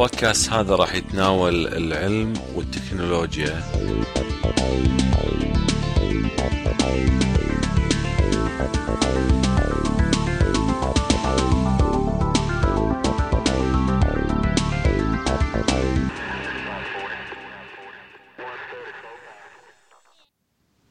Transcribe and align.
البودكاست 0.00 0.50
هذا 0.52 0.74
راح 0.74 0.94
يتناول 0.94 1.66
العلم 1.66 2.32
والتكنولوجيا 2.54 3.62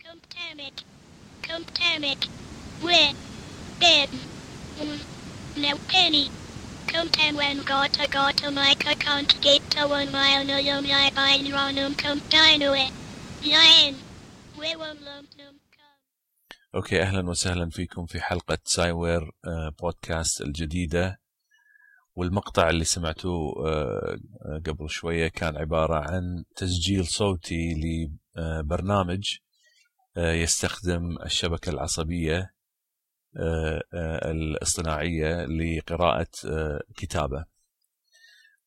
Contaminate. 0.04 0.84
Contaminate. 1.42 2.28
Red. 2.84 3.16
Num 9.10 9.26
okay 16.76 17.02
أهلا 17.02 17.30
وسهلا 17.30 17.70
فيكم 17.70 18.06
في 18.06 18.22
حلقة 18.22 18.58
سايوير 18.64 19.32
آه، 19.46 19.74
بودكاست 19.82 20.42
الجديدة. 20.42 21.20
والمقطع 22.16 22.70
اللي 22.70 22.84
سمعتوه 22.84 23.68
آه، 23.68 24.18
آه، 24.46 24.62
قبل 24.66 24.90
شوية 24.90 25.28
كان 25.28 25.58
عبارة 25.58 26.12
عن 26.12 26.44
تسجيل 26.56 27.08
صوتي 27.08 27.74
لبرنامج 28.38 29.38
يستخدم 30.18 31.18
آه، 33.94 34.32
الاصطناعية 34.32 35.46
لقراءة 35.46 36.28
آه، 36.46 36.82
كتابة. 36.96 37.59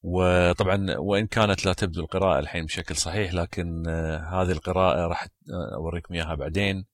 وطبعا 0.03 0.97
وإن 0.99 1.27
كانت 1.27 1.67
لا 1.67 1.73
تبدو 1.73 2.01
القراءة 2.01 2.39
الحين 2.39 2.65
بشكل 2.65 2.97
صحيح 2.97 3.35
لكن 3.35 3.89
آه، 3.89 4.19
هذه 4.19 4.53
القراءة 4.53 5.07
راح 5.07 5.25
آه، 5.25 5.75
أوريكم 5.75 6.15
إياها 6.15 6.35
بعدين 6.35 6.87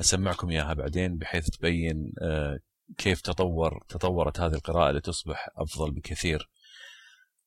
أسمعكم 0.00 0.50
إياها 0.50 0.74
بعدين 0.74 1.18
بحيث 1.18 1.50
تبين 1.50 2.12
آه، 2.22 2.58
كيف 2.98 3.20
تطور 3.20 3.84
تطورت 3.88 4.40
هذه 4.40 4.54
القراءة 4.54 4.92
لتصبح 4.92 5.48
أفضل 5.56 5.90
بكثير. 5.90 6.50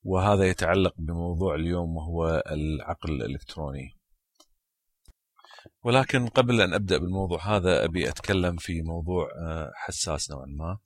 وهذا 0.04 0.48
يتعلق 0.48 0.94
بموضوع 0.98 1.56
اليوم 1.56 1.98
وهو 1.98 2.44
العقل 2.52 3.12
الإلكتروني. 3.12 3.98
ولكن 5.84 6.28
قبل 6.28 6.62
أن 6.62 6.74
أبدأ 6.74 6.98
بالموضوع 6.98 7.58
هذا 7.58 7.86
أبي 7.86 8.10
أتكلم 8.10 8.56
في 8.58 8.82
موضوع 8.82 9.30
حساس 9.76 10.32
نوعا 10.32 10.46
ما. 10.46 10.78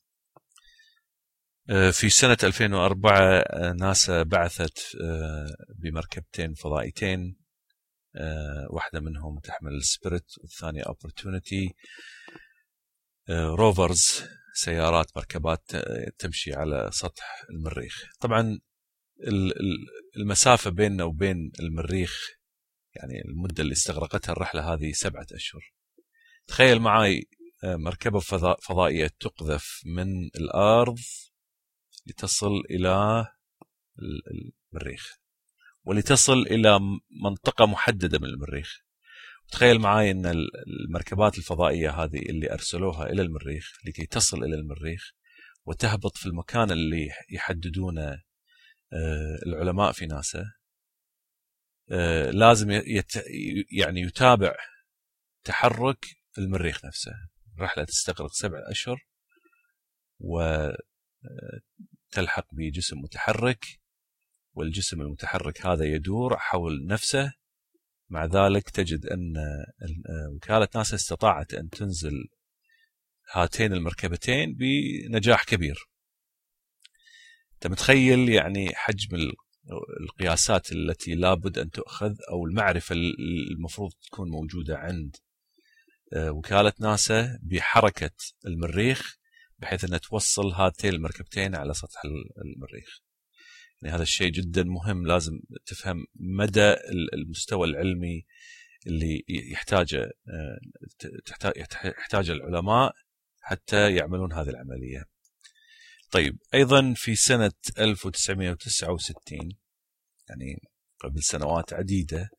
في 1.68 2.10
سنة 2.10 2.38
2004 2.44 3.20
آه، 3.20 3.74
ناسا 3.80 4.24
بعثت 4.24 4.80
آه، 5.04 5.56
بمركبتين 5.80 6.54
فضائيتين 6.54 7.38
آه، 8.16 8.68
واحدة 8.70 9.00
منهم 9.00 9.40
تحمل 9.40 9.84
Spirit 9.84 10.26
والثانية 10.42 10.84
Opportunity 10.84 11.74
rovers 13.30 14.24
سيارات 14.54 15.06
مركبات 15.18 15.76
آه، 15.76 16.12
تمشي 16.18 16.54
على 16.54 16.90
سطح 16.94 17.44
المريخ. 17.50 18.04
طبعا 18.20 18.42
ال- 19.24 19.52
ال- 19.60 19.88
المسافة 20.18 20.70
بيننا 20.70 21.04
وبين 21.04 21.52
المريخ 21.60 22.28
يعني 22.96 23.22
المدة 23.26 23.64
اللي 23.64 23.74
استغرقتها 23.74 24.34
الرحلة 24.34 24.74
هذه 24.74 24.92
سبعة 24.92 25.26
أشهر. 25.34 25.62
تخيل 26.48 26.80
معي 26.80 27.24
آه، 27.64 27.76
مركبة 27.76 28.20
فضا- 28.20 28.58
فضائية 28.62 29.12
تقذف 29.20 29.82
من 29.86 30.26
الأرض 30.36 30.98
لتصل 32.06 32.52
إلى 32.70 33.26
ال- 34.00 34.52
المريخ. 34.74 35.18
ولتصل 35.84 36.42
إلى 36.42 36.80
م- 36.80 37.00
منطقة 37.24 37.66
محددة 37.66 38.20
من 38.20 38.26
المريخ. 38.26 38.80
تخيل 39.52 39.80
معي 39.80 40.12
ال- 40.12 40.50
المركبات 40.88 41.38
الفضائية 41.38 41.90
هذه 41.90 42.20
اللي 42.20 42.52
أرسلوها 42.54 43.06
إلى 43.10 43.22
المريخ 43.22 43.72
لكي 43.86 44.06
تصل 44.06 44.44
إلى 44.44 44.56
المريخ 44.56 45.12
وتهبط 45.66 46.18
في 46.18 46.26
المكان 46.26 46.72
اللي 46.72 47.10
يحددونه 47.30 48.22
آه، 48.94 49.40
العلماء 49.46 49.92
في 49.92 50.06
ناسا. 50.06 50.46
آه، 51.92 52.32
لازم 52.32 52.72
يت 52.72 53.12
يعني 53.72 54.02
يتابع 54.02 54.56
تحرك 55.44 56.06
المريخ 56.38 56.86
نفسه. 56.86 57.12
الرحلة 57.58 57.84
تستغرق 57.84 58.32
سبع 58.32 58.60
أشهر 58.72 59.06
وتلحق 62.12 62.48
بجسم 62.52 62.98
متحرك 62.98 63.66
والجسم 64.54 65.02
المتحرك 65.02 65.66
هذا 65.66 65.86
يدور 65.86 66.38
حول 66.38 66.86
نفسه. 66.86 67.34
مع 68.10 68.26
ذلك 68.26 68.70
تجد 68.70 69.06
آه، 69.06 70.30
وكالة 70.36 70.68
ناسا 70.76 70.96
استطاعت 70.96 71.54
أن 71.54 71.70
تنزل 71.70 72.28
هاتين 73.34 73.74
المركبتين 73.74 74.54
بنجاح 74.56 75.44
كبير. 75.44 75.80
أنت 77.54 77.68
متخيل 77.68 78.30
يعني 78.30 78.76
حجم 78.76 79.16
ال- 79.16 79.34
القياسات 80.04 80.72
التي 80.72 81.16
لابد 81.16 81.58
أن 81.58 81.72
تؤخذ 81.72 82.16
أو 82.32 82.46
المعرفة 82.46 82.94
ال- 82.96 83.52
المفروض 83.58 83.92
تكون 84.04 84.30
موجودة 84.30 84.78
عند 84.78 85.16
آه، 86.14 86.32
وكالة 86.32 86.74
ناسا 86.80 87.40
بحركة 87.44 88.12
المريخ 88.46 89.18
بحيث 89.62 89.84
أنها 89.84 89.98
توصل 89.98 90.48
هاتين 90.52 90.94
المركبتين 90.94 91.56
على 91.56 91.74
سطح 91.74 92.06
ال- 92.06 92.32
المريخ. 92.46 93.00
يعني 93.82 93.96
هذا 93.96 94.04
الشيء 94.04 94.30
جدا 94.32 94.64
مهم 94.64 95.08
لازم 95.08 95.40
تفهم 95.66 96.06
مدى 96.16 96.72
ال- 96.72 97.14
المستوى 97.14 97.68
العلمي 97.68 98.26
اللي 98.88 99.24
يحتاجه 99.30 100.02
آه، 100.30 100.60
يحتاجه 101.86 102.32
العلماء 102.32 102.94
حتى 103.42 103.96
يعملون 103.96 104.34
هذه 104.34 104.50
العملية. 104.50 105.04
طيب 106.12 106.38
أيضا 106.54 106.94
في 106.96 107.16
سنة 107.16 107.52
1969 107.80 109.50
يعني 110.30 110.62
قبل 111.00 111.24
سنوات 111.24 111.74
عديدة 111.74 112.30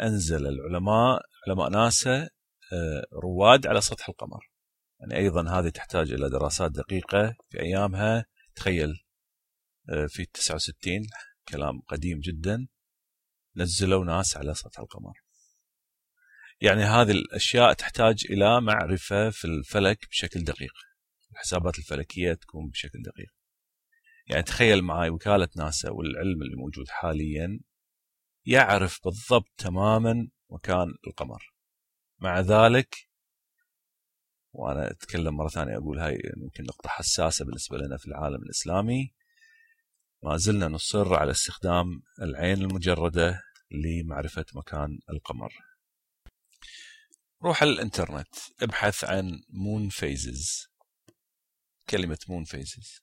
أنزل 0.00 0.46
العلماء 0.46 1.20
علماء 1.48 1.70
ناسا 1.70 2.28
آه، 2.72 3.06
رواد 3.12 3.66
على 3.66 3.80
سطح 3.80 4.08
القمر. 4.08 4.50
يعني 5.00 5.16
أيضا 5.16 5.58
هذه 5.58 5.68
تحتاج 5.68 6.12
إلى 6.12 6.28
دراسات 6.30 6.70
دقيقة 6.70 7.36
في 7.48 7.60
أيامها. 7.60 8.24
تخيل 8.54 8.94
آه، 9.90 10.06
في 10.06 10.24
69 10.24 11.06
كلام 11.48 11.80
قديم 11.80 12.20
جدا. 12.20 12.68
نزلوا 13.56 14.04
ناس 14.04 14.36
على 14.36 14.54
سطح 14.54 14.80
القمر. 14.80 15.12
يعني 16.60 16.82
هذه 16.82 17.10
الأشياء 17.10 17.72
تحتاج 17.72 18.24
إلى 18.30 18.60
معرفة 18.60 19.30
في 19.30 19.44
الفلك 19.44 20.08
بشكل 20.10 20.44
دقيق. 20.44 20.72
الحسابات 21.32 21.78
الفلكية 21.78 22.34
تكون 22.34 22.68
بشكل 22.68 23.02
دقيق. 23.02 23.30
يعني 24.26 24.42
تخيل 24.42 24.82
معي 24.82 25.10
وكالة 25.10 25.48
ناسا 25.56 25.90
والعلم 25.90 26.42
اللي 26.42 26.56
موجود 26.56 26.88
حاليا 26.88 27.60
يعرف 28.46 29.00
بالضبط 29.04 29.48
تماما 29.56 30.28
مكان 30.50 30.94
القمر. 31.06 31.52
مع 32.18 32.40
ذلك 32.40 33.07
وأنا 34.58 34.90
أتكلم 34.90 35.36
مرة 35.36 35.48
ثانية 35.48 35.76
أقول 35.76 35.98
هاي 35.98 36.18
يمكن 36.36 36.64
نقطة 36.64 36.88
حساسة 36.88 37.44
بالنسبة 37.44 37.78
لنا 37.78 37.96
في 37.96 38.06
العالم 38.06 38.42
الإسلامي. 38.42 39.14
ما 40.22 40.36
زلنا 40.36 40.68
نصر 40.68 41.14
على 41.14 41.30
استخدام 41.30 42.02
العين 42.22 42.62
المجردة 42.62 43.42
لمعرفة 43.70 44.44
مكان 44.54 44.98
القمر. 45.10 45.52
روح 47.42 47.62
على 47.62 47.70
الإنترنت 47.72 48.34
ابحث 48.62 49.04
عن 49.04 49.40
moon 49.48 49.88
phases 49.88 50.66
كلمة 51.90 52.18
moon 52.28 52.44
phases 52.44 53.00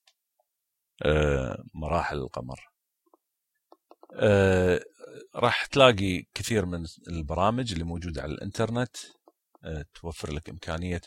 آه 1.06 1.64
مراحل 1.74 2.18
القمر. 2.18 2.60
آه 4.16 4.82
راح 5.36 5.66
تلاقي 5.66 6.24
كثير 6.34 6.66
من 6.66 6.86
البرامج 7.08 7.72
اللي 7.72 7.84
موجودة 7.84 8.22
على 8.22 8.32
الإنترنت. 8.32 8.98
آه 9.64 9.86
توفر 9.94 10.34
لك 10.34 10.50
إمكانية 10.50 11.02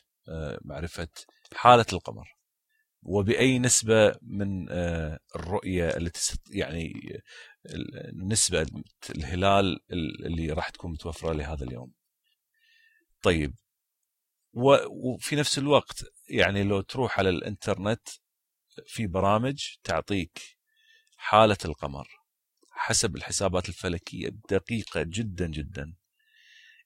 معرفة 0.65 1.09
حالة 1.55 1.87
القمر. 1.93 2.39
وبأي 3.03 3.59
نسبة 3.59 4.15
من 4.23 4.67
آه، 4.71 5.19
الرؤية 5.37 5.89
اللي 5.97 6.11
تست... 6.11 6.41
يعني 6.51 6.93
نسبة 8.15 8.67
الهلال 9.11 9.81
اللي 10.27 10.53
راح 10.53 10.69
تكون 10.71 10.93
متوفرة 10.93 11.33
لهذا 11.33 11.65
اليوم. 11.65 11.93
طيب. 13.23 13.55
وفي 14.53 15.37
نفس 15.37 15.59
الوقت 15.59 16.05
يعني 16.29 16.65
لو 16.65 16.81
تروح 16.81 17.19
على 17.19 17.29
الإنترنت 17.29 18.09
في 18.87 19.07
برامج 19.07 19.75
تعطيك 19.85 20.41
حالة 21.17 21.57
القمر 21.65 22.09
حسب 22.71 23.17
الحسابات 23.17 23.69
الفلكية 23.69 24.29
الدقيقة 24.29 25.03
جدا 25.03 25.47
جدا 25.47 25.95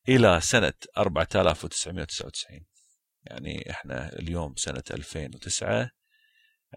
إلى 0.08 0.40
سنة 0.40 0.72
4999 0.98 2.66
يعني 3.24 3.70
إحنا 3.70 4.12
اليوم 4.12 4.54
سنة 4.56 4.82
2009 4.90 5.90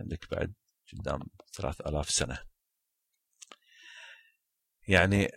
عندك 0.02 0.32
بعد 0.32 0.54
قدام 0.94 1.20
3000 1.54 2.10
سنة. 2.10 2.40
يعني 4.88 5.32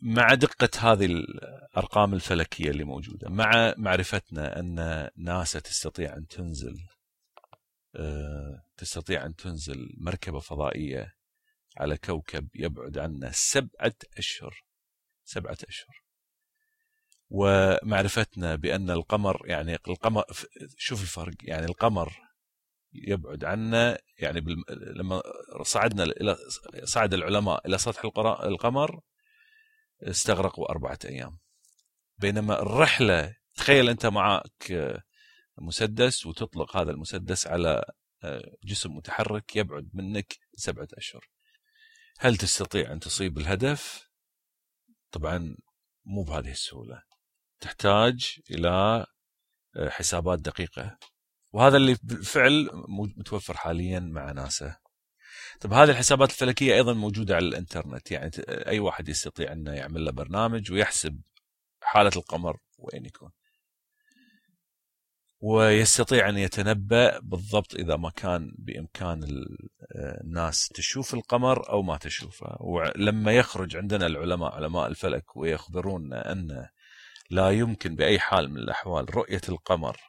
مع 0.00 0.34
دقة 0.34 0.68
هذه 0.78 1.04
الأرقام 1.06 2.14
الفلكية 2.14 2.70
اللي 2.70 2.84
موجودة 2.84 3.28
مع 3.30 3.74
معرفتنا 3.76 4.60
أن 4.60 5.10
ناسا 5.16 5.58
تستطيع 5.58 6.16
أن 6.16 6.26
تنزل 6.26 6.76
آه، 7.96 8.62
تستطيع 8.76 9.26
أن 9.26 9.36
تنزل 9.36 9.94
مركبة 9.98 10.40
فضائية 10.40 11.14
على 11.76 11.96
كوكب 11.96 12.48
يبعد 12.54 12.98
عنا 12.98 13.30
سبعة 13.32 13.94
أشهر 14.18 14.64
سبعة 15.24 15.58
أشهر. 15.68 16.03
ومعرفتنا 17.36 18.54
بأن 18.54 18.90
القمر 18.90 19.42
يعني 19.44 19.78
القمر 19.88 20.24
شوف 20.76 21.02
الفرق 21.02 21.34
يعني 21.42 21.66
القمر 21.66 22.12
يبعد 22.92 23.44
عنا 23.44 23.98
يعني. 24.18 24.40
لما 24.70 25.22
صعدنا 25.62 26.02
إلى 26.04 26.36
صعد 26.84 27.14
العلماء 27.14 27.66
إلى 27.66 27.78
سطح 27.78 28.04
القمر 28.44 29.00
استغرقوا 30.02 30.70
أربعة 30.70 30.98
أيام 31.04 31.38
بينما 32.18 32.62
الرحلة 32.62 33.36
تخيل 33.54 33.88
أنت 33.88 34.06
معك 34.06 34.72
مسدس 35.58 36.26
وتطلق 36.26 36.76
هذا 36.76 36.90
المسدس 36.90 37.46
على 37.46 37.84
آه، 38.24 38.56
جسم 38.64 38.96
متحرك 38.96 39.56
يبعد 39.56 39.90
منك 39.94 40.38
سبعة 40.54 40.88
أشهر 40.94 41.28
هل 42.18 42.36
تستطيع 42.36 42.92
أن 42.92 43.00
تصيب 43.00 43.38
الهدف؟ 43.38 44.08
طبعا 45.10 45.56
مو 46.04 46.22
بهذه 46.22 46.50
السهولة 46.50 47.02
تحتاج 47.64 48.38
إلى 48.50 49.06
آه، 49.76 49.88
حسابات 49.88 50.38
دقيقة. 50.38 50.98
وهذا 51.52 51.76
اللي 51.76 51.96
بالفعل 52.02 52.70
متوفر 53.16 53.56
حاليا 53.56 54.00
مع 54.00 54.32
ناسا. 54.32 54.76
طب 55.60 55.72
هذه 55.72 55.90
الحسابات 55.90 56.30
الفلكية 56.30 56.74
أيضا 56.74 56.92
موجودة 56.92 57.36
على 57.36 57.46
الإنترنت. 57.48 58.10
يعني 58.10 58.30
ت- 58.30 58.40
أي 58.48 58.78
واحد 58.78 59.08
يستطيع 59.08 59.52
أنه 59.52 59.72
يعمل 59.72 60.04
له 60.04 60.12
برنامج 60.12 60.72
ويحسب 60.72 61.20
حالة 61.82 62.10
القمر 62.16 62.56
وين 62.78 63.06
يكون. 63.06 63.30
ويستطيع 65.40 66.28
أن 66.28 66.38
يتنبأ 66.38 67.18
بالضبط 67.18 67.74
إذا 67.74 67.96
ما 67.96 68.10
كان 68.10 68.54
بإمكان 68.58 69.22
آه، 69.96 70.20
الناس 70.24 70.68
تشوف 70.68 71.14
القمر 71.14 71.68
أو 71.70 71.82
ما 71.82 71.96
تشوفه. 71.96 72.56
ولما 72.60 73.32
يخرج 73.32 73.76
عندنا 73.76 74.06
العلماء 74.06 74.52
علماء 74.54 74.86
الفلك 74.86 75.36
ويخبرونا 75.36 76.32
أن 76.32 76.68
لا 77.34 77.50
يمكن 77.50 77.96
بأي 77.96 78.18
حال 78.18 78.50
من 78.50 78.56
الأحوال 78.56 79.16
رؤية 79.16 79.40
القمر 79.48 80.00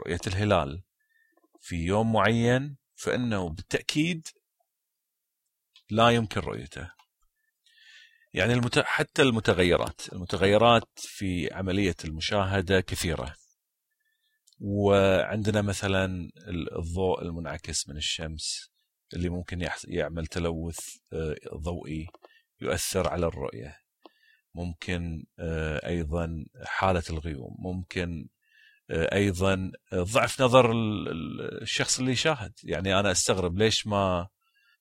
رؤية 0.00 0.20
الهلال 0.26 0.82
في 1.60 1.76
يوم 1.76 2.12
معين 2.12 2.76
فإنه 2.94 3.48
بالتأكيد 3.48 4.28
لا 5.90 6.10
يمكن 6.10 6.40
رؤيته. 6.40 6.90
يعني 8.34 8.52
المت... 8.52 8.78
حتى 8.78 9.22
المتغيرات، 9.22 10.12
المتغيرات 10.12 10.88
في 10.96 11.54
عملية 11.54 11.96
المشاهدة 12.04 12.80
كثيرة. 12.80 13.34
وعندنا 14.60 15.62
مثلا 15.62 16.30
الضوء 16.78 17.22
المنعكس 17.22 17.88
من 17.88 17.96
الشمس 17.96 18.70
اللي 19.14 19.28
ممكن. 19.28 19.68
يعمل 19.88 20.26
تلوث 20.26 20.78
آه، 21.12 21.36
ضوئي 21.54 22.06
يؤثر 22.60 23.08
على 23.08 23.26
الرؤية. 23.26 23.85
ممكن 24.56 25.24
آه، 25.38 25.86
أيضا 25.86 26.44
حالة 26.64 27.02
الغيوم، 27.10 27.56
ممكن 27.58 28.28
آه، 28.90 29.14
أيضا 29.16 29.72
ضعف 29.94 30.40
نظر 30.42 30.72
ال- 30.72 31.08
ال- 31.08 31.62
الشخص 31.62 31.98
اللي 31.98 32.12
يشاهد، 32.12 32.52
يعني 32.64 33.00
أنا 33.00 33.10
أستغرب 33.10 33.58
ليش 33.58 33.86
ما 33.86 34.28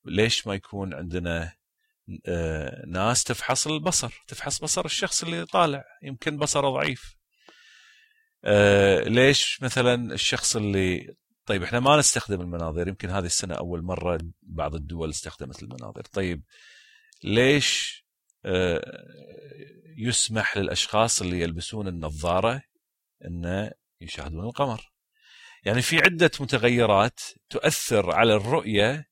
ليش 0.06 0.48
ما 0.48 0.56
يكون 0.56 0.94
عندنا 0.94 1.54
آه، 2.25 2.83
ناس 2.88 3.24
تفحص 3.24 3.68
البصر 3.68 4.24
تفحص 4.27 4.60
بصر 4.60 4.86
الشخص 4.86 5.24
اللي 5.24 5.45
طالع 5.45 5.83
يمكن 6.04 6.38
بصره 6.38 6.69
ضعيف. 6.69 7.16
آه، 8.44 9.00
ليش 9.04 9.62
مثلا 9.63 10.13
الشخص 10.13 10.56
اللي 10.56 11.16
طيب 11.45 11.63
إحنا 11.63 11.80
ما 11.80 11.98
نستخدم 11.98 12.42
المناظير 12.42 12.88
يمكن 12.88 13.10
هذه 13.10 13.25
السنة 13.25 13.56
أول 13.56 13.81
مرة 13.83 14.19
بعض 14.44 14.75
الدول 14.75 15.10
استخدمت 15.10 15.63
المناظير 15.63 16.04
طيب 16.04 16.44
ليش 17.24 17.95
آه، 18.01 18.05
يسمح 19.98 20.58
للأشخاص 20.58 21.22
اللي 21.22 21.42
يلبسون 21.42 21.88
النظارة 21.88 22.62
أن 23.26 23.72
يشاهدون 24.02 24.46
القمر. 24.46 24.92
يعني 25.64 25.82
في 25.82 25.98
عدة 25.98 26.32
متغيرات 26.40 27.20
تؤثر 27.50 28.12
على 28.12 28.36
الرؤية 28.36 29.06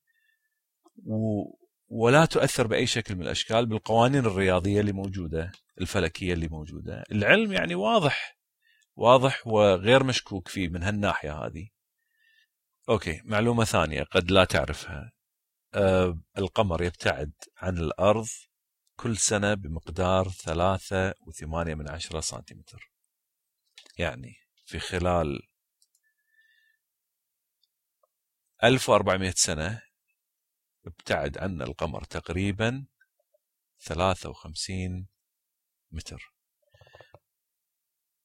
و 1.06 1.42
ولا 1.88 2.24
تؤثر 2.24 2.66
بأي 2.66 2.86
شكل 2.86 3.14
من 3.14 3.22
الأشكال 3.22 3.66
بالقوانين 3.66 4.26
الرياضية 4.26 4.80
اللي 4.80 4.92
موجودة 4.92 5.52
الفلكية 5.80 6.32
اللي 6.32 6.48
موجودة. 6.48 7.04
العلم 7.12 7.52
يعني 7.52 7.74
واضح 7.74 8.38
واضح 8.96 9.46
وغير 9.46 10.04
مشكوك 10.04 10.48
فيه 10.48 10.68
من 10.68 10.82
هالناحية 10.82 11.32
هذه. 11.46 11.68
أوكي 12.88 13.20
معلومة 13.24 13.64
ثانية 13.64 14.02
قد 14.02 14.30
لا 14.30 14.44
تعرفها. 14.44 15.12
أه 15.74 16.18
القمر 16.38 16.82
يبتعد 16.82 17.32
عن 17.56 17.78
الأرض 17.78 18.26
كل 18.96 19.16
سنة 19.16 19.54
بمقدار 19.54 20.28
ثلاثة 20.28 21.14
وثمانية 21.26 21.74
من 21.74 21.90
عشرة 21.90 22.20
سنتيمتر. 22.20 22.90
يعني 23.98 24.34
في 24.64 24.78
خلال 24.78 25.42
1400 28.64 29.30
سنة 29.30 29.82
ابتعد 30.86 31.38
عنا 31.38 31.64
القمر 31.64 32.04
تقريبا 32.04 32.86
53 33.78 35.06
متر. 35.90 36.32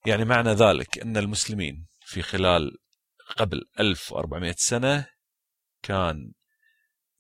يعني 0.06 0.26
معنى 0.26 0.50
ذلك 0.50 1.00
أن 1.00 1.18
المسلمين 1.18 1.88
في 2.02 2.22
خلال 2.22 2.78
قبل 3.38 3.70
1400 3.80 4.56
سنة 4.58 5.08
كان 5.84 6.34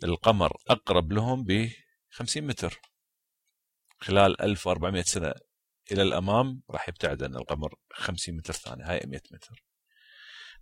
القمر 0.03 0.57
أقرب 0.67 1.12
لهم 1.12 1.43
ب 1.43 1.69
50 2.09 2.43
متر. 2.43 2.81
خلال 4.01 4.41
1400 4.41 5.03
سنة 5.03 5.34
إلى 5.91 6.01
الأمام 6.01 6.62
راح 6.70 6.89
يبتعد 6.89 7.24
عن 7.24 7.36
القمر 7.36 7.75
50 7.94 8.36
متر 8.36 8.53
ثاني 8.53 8.84
هاي 8.84 9.01
100 9.08 9.22
متر. 9.32 9.63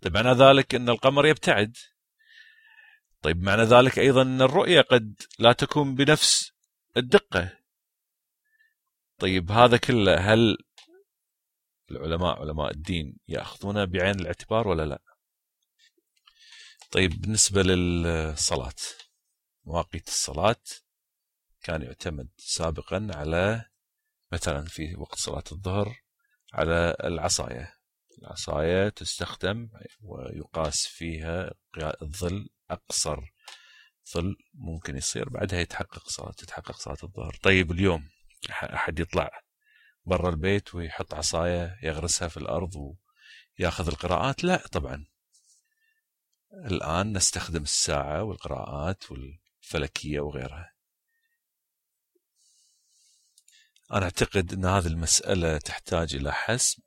طيب 0.00 0.14
معنى 0.14 0.32
ذلك 0.32 0.74
أن 0.74 0.88
القمر 0.88 1.26
يبتعد؟ 1.26 1.76
طيب 3.22 3.42
معنى 3.42 3.62
ذلك 3.62 3.98
أيضا 3.98 4.22
إن 4.22 4.42
الرؤية 4.42 4.80
قد 4.80 5.22
لا 5.38 5.52
تكون 5.52 5.94
بنفس 5.94 6.52
الدقة. 6.96 7.58
طيب 9.18 9.50
هذا 9.50 9.76
كله 9.76 10.16
هل 10.16 10.58
العلماء 11.90 12.40
علماء 12.40 12.70
الدين 12.70 13.16
يأخذونه 13.28 13.84
بعين 13.84 14.20
الاعتبار 14.20 14.68
ولا 14.68 14.82
لا؟ 14.82 15.02
طيب 16.90 17.20
بالنسبة 17.20 17.62
للصلاة 17.62 18.74
مواقيت 19.64 20.08
الصلاة 20.08 20.56
كان 21.62 21.82
يعتمد 21.82 22.28
سابقا 22.36 23.08
على 23.14 23.64
مثلا 24.32 24.64
في 24.64 24.96
وقت 24.96 25.18
صلاة 25.18 25.44
الظهر 25.52 25.96
على 26.54 26.96
العصاية. 27.04 27.74
العصاية 28.22 28.88
تستخدم 28.88 29.70
ويقاس 30.00 30.86
فيها 30.86 31.54
الظل 32.02 32.48
أقصر. 32.70 33.20
ظل 34.14 34.36
ممكن 34.54 34.96
يصير 34.96 35.28
بعدها 35.28 35.60
يتحقق 35.60 36.08
صلاة 36.08 36.32
تتحقق 36.32 36.76
صلاة 36.76 36.98
الظهر. 37.02 37.36
طيب 37.42 37.72
اليوم 37.72 38.08
أحد 38.50 38.98
يطلع 38.98 39.30
برا 40.04 40.30
البيت 40.30 40.74
ويحط 40.74 41.14
عصاية 41.14 41.78
يغرسها 41.82 42.28
في 42.28 42.36
الأرض 42.36 42.96
ويأخذ 43.60 43.88
القراءات؟ 43.88 44.44
لا 44.44 44.56
طبعا. 44.56 45.06
الآن 46.52 47.16
نستخدم 47.16 47.62
الساعة 47.62 48.22
والقراءات 48.22 49.04
والفلكية 49.10 50.20
وغيرها. 50.20 50.77
أنا 53.92 54.04
أعتقد 54.04 54.52
إن 54.52 54.64
هذه 54.64 54.86
المسألة 54.86 55.58
تحتاج 55.58 56.14
إلى 56.14 56.32
حسم 56.32 56.82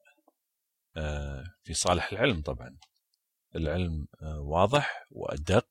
في 1.63 1.73
صالح 1.73 2.11
العلم 2.11 2.41
طبعا. 2.41 2.77
العلم 3.55 4.07
آه، 4.21 4.39
واضح 4.39 5.07
وأدق 5.11 5.67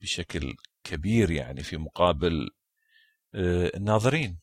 بشكل 0.00 0.54
كبير 0.84 1.30
يعني 1.30 1.62
في 1.62 1.76
مقابل 1.76 2.50
آه، 3.34 3.70
الناظرين. 3.74 4.40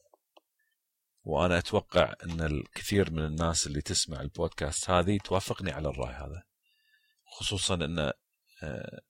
وأنا 1.24 1.58
أتوقع 1.58 2.13
أن 2.24 2.42
الكثير 2.42 3.12
من 3.12 3.25
الناس 3.25 3.68
اللي 3.68 3.82
تسمع 3.82 4.22
البودكاست 4.22 4.89
هذه 4.89 5.18
توافقني 5.24 5.72
على 5.72 5.89
الرأي 5.89 6.13
هذا. 6.13 6.44
خصوصا 7.25 7.75
أن 7.75 8.12
آه، 8.63 9.01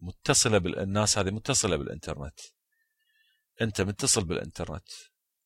متصلة 0.00 0.58
بالناس 0.58 1.18
هذه 1.18 1.30
متصلة 1.30 1.76
بالإنترنت. 1.76 2.40
أنت 3.62 3.80
متصل 3.80 4.24
بالإنترنت 4.24 4.88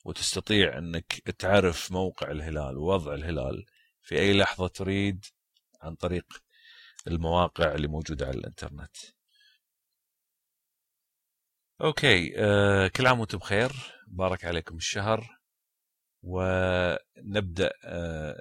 وتستطيع 0.04 0.78
أنك 0.78 1.12
تعرف 1.38 1.92
موقع 1.92 2.30
الهلال 2.30 2.76
ووضع 2.76 3.14
الهلال 3.14 3.66
في 4.02 4.18
أي 4.18 4.32
لحظة 4.38 4.68
تريد 4.68 5.24
عن 5.82 5.94
طريق 5.94 6.26
المواقع 7.06 7.74
اللي 7.74 7.88
موجودة 7.88 8.26
على 8.26 8.38
الإنترنت. 8.38 8.96
أوكي 11.80 12.32
أه 12.38 12.88
كل 12.88 13.06
عام 13.06 13.20
وأنتم 13.20 13.38
بخير. 13.38 13.72
بارك 14.08 14.44
عليكم 14.44 14.76
الشهر. 14.76 15.38
ونبدأ 16.22 17.72
أه 17.84 18.40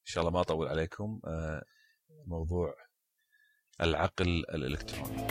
إن 0.00 0.04
شاء 0.04 0.20
الله 0.20 0.32
ما 0.32 0.40
أطول 0.40 0.68
عليكم 0.68 1.20
أه 1.24 1.62
موضوع 2.26 2.74
العقل 3.80 4.28
الإلكتروني. 4.28 5.26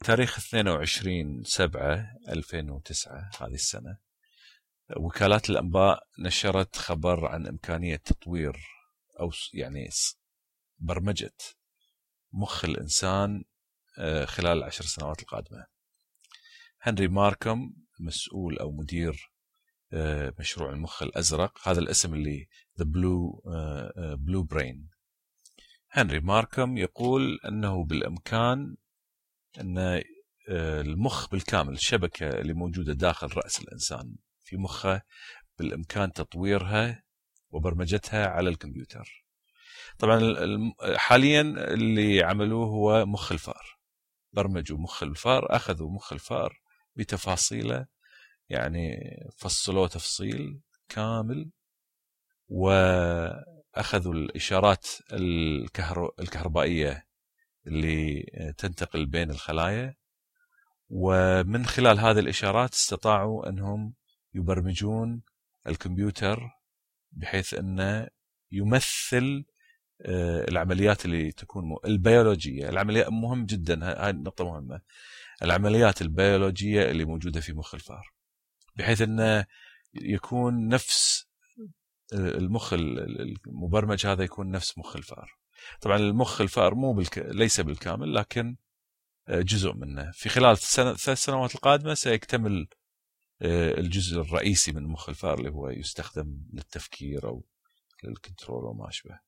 تاريخ 0.00 0.38
22 0.38 1.44
7 1.44 2.06
2009 2.28 3.30
هذه 3.40 3.54
السنة 3.54 3.98
وكالات 4.96 5.50
الأنباء 5.50 6.02
نشرت 6.18 6.76
خبر 6.76 7.26
عن 7.26 7.46
إمكانية 7.46 7.96
تطوير 7.96 8.56
أو 9.20 9.30
يعني 9.54 9.88
برمجة 10.78 11.34
مخ 12.32 12.64
الإنسان 12.64 13.44
آه، 13.98 14.24
خلال 14.24 14.58
العشر 14.58 14.84
سنوات 14.84 15.20
القادمة. 15.20 15.66
هنري 16.80 17.08
ماركم 17.08 17.72
مسؤول 18.00 18.58
أو 18.58 18.72
مدير 18.72 19.32
آه، 19.92 20.34
مشروع 20.38 20.72
المخ 20.72 21.02
الأزرق 21.02 21.68
هذا 21.68 21.80
الاسم 21.80 22.14
اللي 22.14 22.48
The 22.80 22.84
Blue, 22.84 23.48
آه، 23.48 24.16
Blue 24.16 24.54
Brain. 24.54 24.76
هنري 25.90 26.20
ماركم 26.20 26.78
يقول 26.78 27.38
أنه 27.48 27.84
بالإمكان 27.84 28.76
أن 29.60 30.02
المخ 30.48 31.28
بالكامل 31.28 31.72
الشبكة 31.72 32.28
اللي 32.28 32.52
موجودة 32.52 32.92
داخل 32.92 33.28
رأس 33.36 33.60
الإنسان 33.60 34.14
في 34.44 34.56
مخه 34.56 35.02
بالإمكان 35.58 36.12
تطويرها 36.12 37.02
وبرمجتها 37.50 38.26
على 38.26 38.48
الكمبيوتر. 38.48 39.24
طبعا 39.98 40.20
حاليا 40.96 41.40
اللي 41.74 42.22
عملوه 42.22 42.66
هو 42.66 43.06
مخ 43.06 43.32
الفار. 43.32 43.78
برمجوا 44.32 44.78
مخ 44.78 45.02
الفار 45.02 45.56
أخذوا 45.56 45.90
مخ 45.90 46.12
الفار 46.12 46.60
بتفاصيله 46.96 47.86
يعني 48.48 48.96
فصلوه 49.36 49.88
تفصيل 49.88 50.60
كامل 50.88 51.50
وأخذوا 52.48 54.14
الإشارات 54.14 54.86
الكهربائية 56.20 57.06
اللي 57.66 58.22
تنتقل 58.58 59.06
بين 59.06 59.30
الخلايا 59.30 59.94
ومن 60.88 61.66
خلال 61.66 62.00
هذه 62.00 62.18
الإشارات 62.18 62.72
استطاعوا 62.72 63.48
أنهم 63.48 63.94
يبرمجون 64.34 65.22
الكمبيوتر 65.66 66.50
بحيث 67.12 67.54
أنه 67.54 68.08
يمثل 68.52 69.44
آه، 70.06 70.48
العمليات 70.48 71.04
اللي 71.04 71.32
تكون 71.32 71.76
البيولوجية. 71.84 72.68
العمليات 72.68 73.08
مهم 73.08 73.46
جدا 73.46 74.04
هاي 74.04 74.12
نقطة 74.12 74.44
مهمة. 74.44 74.80
العمليات 75.42 76.02
البيولوجية 76.02 76.90
اللي 76.90 77.04
موجودة 77.04 77.40
في 77.40 77.52
مخ 77.52 77.74
الفار. 77.74 78.12
بحيث 78.76 79.02
انه 79.02 79.46
يكون 79.94 80.68
نفس 80.68 81.26
آه، 82.14 82.16
المخ 82.16 82.72
المبرمج 82.72 84.06
هذا 84.06 84.24
يكون 84.24 84.50
نفس 84.50 84.78
مخ 84.78 84.96
الفار. 84.96 85.41
طبعا 85.80 85.96
المخ 85.96 86.40
الفأر 86.40 86.74
مو 86.74 86.92
بالك... 86.92 87.18
ليس 87.18 87.60
بالكامل 87.60 88.14
لكن 88.14 88.56
آه، 89.28 89.40
جزء 89.40 89.72
منه. 89.72 90.10
في 90.12 90.28
خلال 90.28 90.50
الثلاث 90.50 91.08
سنوات 91.08 91.54
القادمة 91.54 91.94
سيكتمل 91.94 92.68
الجزء 93.44 94.20
الرئيسي 94.20 94.72
من 94.72 94.82
مخ 94.86 95.08
الفأر 95.08 95.38
اللي 95.38 95.50
هو 95.50 95.68
يستخدم 95.70 96.36
للتفكير 96.52 97.28
أو 97.28 97.44
للكنترول 98.04 98.64
وما 98.64 98.88
أشبه. 98.88 99.18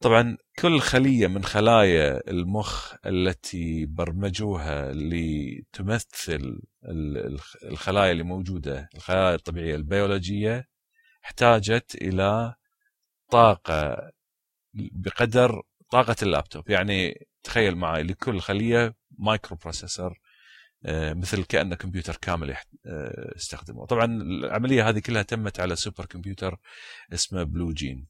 طبعا 0.00 0.36
كل 0.58 0.80
خلية 0.80 1.26
من 1.26 1.44
خلايا 1.44 2.30
المخ 2.30 2.94
التي 3.06 3.86
برمجوها 3.86 4.92
لتمثل 4.92 6.62
الخلايا 7.64 8.12
اللي 8.12 8.22
موجودة 8.22 8.88
الخلايا 8.94 9.34
الطبيعية 9.34 9.74
البيولوجية 9.74 10.68
احتاجت 11.24 11.94
إلى 11.94 12.54
طاقة 13.30 14.10
بقدر 14.76 15.62
طاقة 15.90 16.16
اللابتوب. 16.22 16.70
يعني 16.70 17.26
تخيل 17.42 17.76
معي 17.76 18.02
لكل 18.02 18.40
خلية 18.40 18.94
microprocessor 19.18 20.18
آه، 20.86 21.12
مثل 21.12 21.44
كأنه 21.44 21.76
كمبيوتر 21.76 22.16
كامل 22.16 22.56
آه، 22.86 23.32
يستخدمه. 23.36 23.86
طبعا 23.86 24.04
العملية 24.04 24.88
هذه 24.88 24.98
كلها 24.98 25.22
تمت 25.22 25.60
على 25.60 25.76
supercomputer 25.76 26.56
اسمه 27.12 27.42
Blue 27.42 27.72
Gene 27.72 28.06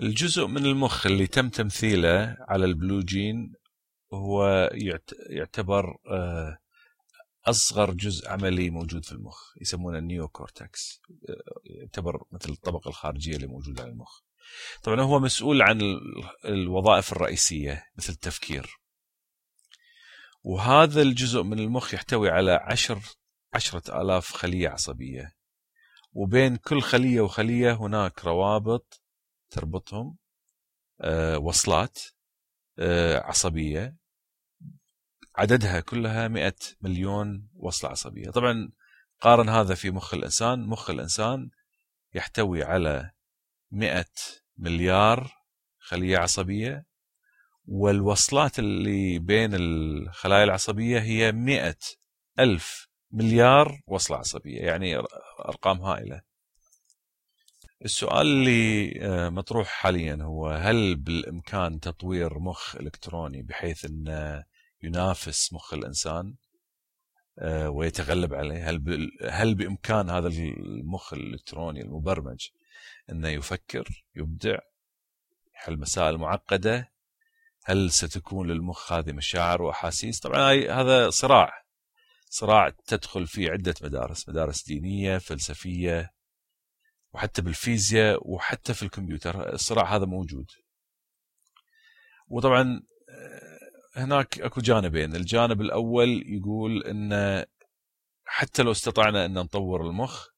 الجزء 0.00 0.46
من 0.46 0.66
المخ 0.66 1.06
اللي 1.06 1.26
تم 1.26 1.48
تمثيله 1.48 2.36
على 2.40 2.64
ال 2.64 2.71
Blue 2.71 3.00
Gene 3.00 3.54
هو 4.12 4.70
يعتبر 5.30 5.96
آه، 6.10 6.58
أصغر 7.46 7.92
جزء 7.94 8.28
عملي 8.28 8.70
موجود 8.70 9.04
في 9.04 9.12
المخ 9.12 9.52
يسمونه 9.60 9.98
النيو 9.98 10.28
كورتكس 10.28 11.02
يعتبر 11.64 12.24
مثل 12.32 12.50
الطبقة 12.50 12.88
الخارجية 12.88 13.36
اللي 13.36 13.46
موجودة 13.46 13.82
على 13.82 13.92
المخ. 13.92 14.20
طبعا 14.82 15.00
هو 15.00 15.20
مسؤول 15.20 15.62
عن 15.62 15.80
الوظائف 16.44 17.12
الرئيسية 17.12 17.86
مثل 17.98 18.12
التفكير. 18.12 18.78
وهذا 20.42 21.02
الجزء 21.02 21.42
من 21.42 21.58
المخ 21.58 21.94
يحتوي 21.94 22.30
على 22.30 22.52
عشر 22.52 22.98
عشرة 23.54 24.02
آلاف 24.02 24.32
خلية 24.32 24.68
عصبية. 24.68 25.34
وبين 26.12 26.56
كل 26.56 26.82
خلية 26.82 27.20
وخلية 27.20 27.72
هناك 27.72 28.24
روابط 28.24 29.02
تربطهم 29.50 30.16
آه، 31.00 31.38
وصلات 31.38 31.98
آه، 32.78 33.18
عصبية. 33.20 33.96
عددها 35.36 35.80
كلها 35.80 36.28
100 36.28 36.54
مليون 36.80 37.48
وصلة 37.54 37.90
عصبية. 37.90 38.30
طبعا 38.30 38.72
قارن 39.20 39.48
هذا 39.48 39.74
في 39.74 39.90
مخ 39.90 40.14
الإنسان. 40.14 40.66
مخ 40.66 40.90
الإنسان 40.90 41.50
يحتوي 42.14 42.62
على 42.62 43.10
100 43.72 44.04
مليار 44.56 45.32
خلية 45.78 46.18
عصبية 46.18 46.84
والوصلات 47.66 48.58
اللي 48.58 49.18
بين 49.18 49.50
الخلايا 49.54 50.44
العصبية 50.44 51.00
هي 51.00 51.32
100 51.32 51.76
ألف 52.38 52.88
مليار 53.10 53.80
وصلة 53.86 54.16
عصبية 54.16 54.60
يعني 54.60 54.96
أرقام 55.48 55.80
هائلة. 55.80 56.22
السؤال 57.84 58.26
اللي 58.26 58.92
آه، 59.00 59.28
مطروح 59.28 59.68
حاليا 59.68 60.18
هو 60.22 60.48
هل 60.48 60.96
بالإمكان 60.96 61.80
تطوير 61.80 62.38
مخ 62.38 62.76
إلكتروني 62.76 63.42
بحيث 63.42 63.84
انه 63.84 64.44
ينافس 64.82 65.52
مخ 65.52 65.74
الإنسان 65.74 66.34
آه، 67.38 67.70
ويتغلب 67.70 68.34
عليه؟ 68.34 68.70
هل 68.70 69.10
هل 69.30 69.54
بإمكان 69.54 70.10
هذا 70.10 70.28
المخ 70.28 71.12
الإلكتروني 71.12 71.80
المبرمج 71.82 72.48
أنه 73.10 73.28
يفكر 73.28 74.04
يبدع 74.14 74.58
يحل 75.54 75.78
مسائل 75.78 76.18
معقدة. 76.18 76.92
هل 77.64 77.90
ستكون 77.90 78.50
للمخ 78.50 78.92
هذه 78.92 79.12
مشاعر 79.12 79.62
وأحاسيس؟ 79.62 80.20
طبعا 80.20 80.52
هذا 80.52 81.10
صراع. 81.10 81.62
صراع 82.30 82.68
تدخل 82.86 83.26
فيه 83.26 83.50
عدة 83.50 83.74
مدارس 83.82 84.28
مدارس 84.28 84.66
دينية 84.66 85.18
فلسفية 85.18 86.12
وحتى 87.12 87.42
بالفيزياء 87.42 88.30
وحتى 88.30 88.74
في 88.74 88.82
الكمبيوتر. 88.82 89.52
الصراع 89.52 89.96
هذا 89.96 90.04
موجود. 90.04 90.46
وطبعا 92.28 92.82
آه، 93.08 94.00
هناك 94.00 94.40
أكو 94.40 94.60
جانبين. 94.60 95.16
الجانب 95.16 95.60
الأول 95.60 96.22
يقول 96.26 96.82
إن 96.82 97.44
حتى 98.24 98.62
لو 98.62 98.70
استطعنا 98.70 99.24
أن 99.24 99.34
نطور 99.34 99.86
المخ 99.86 100.31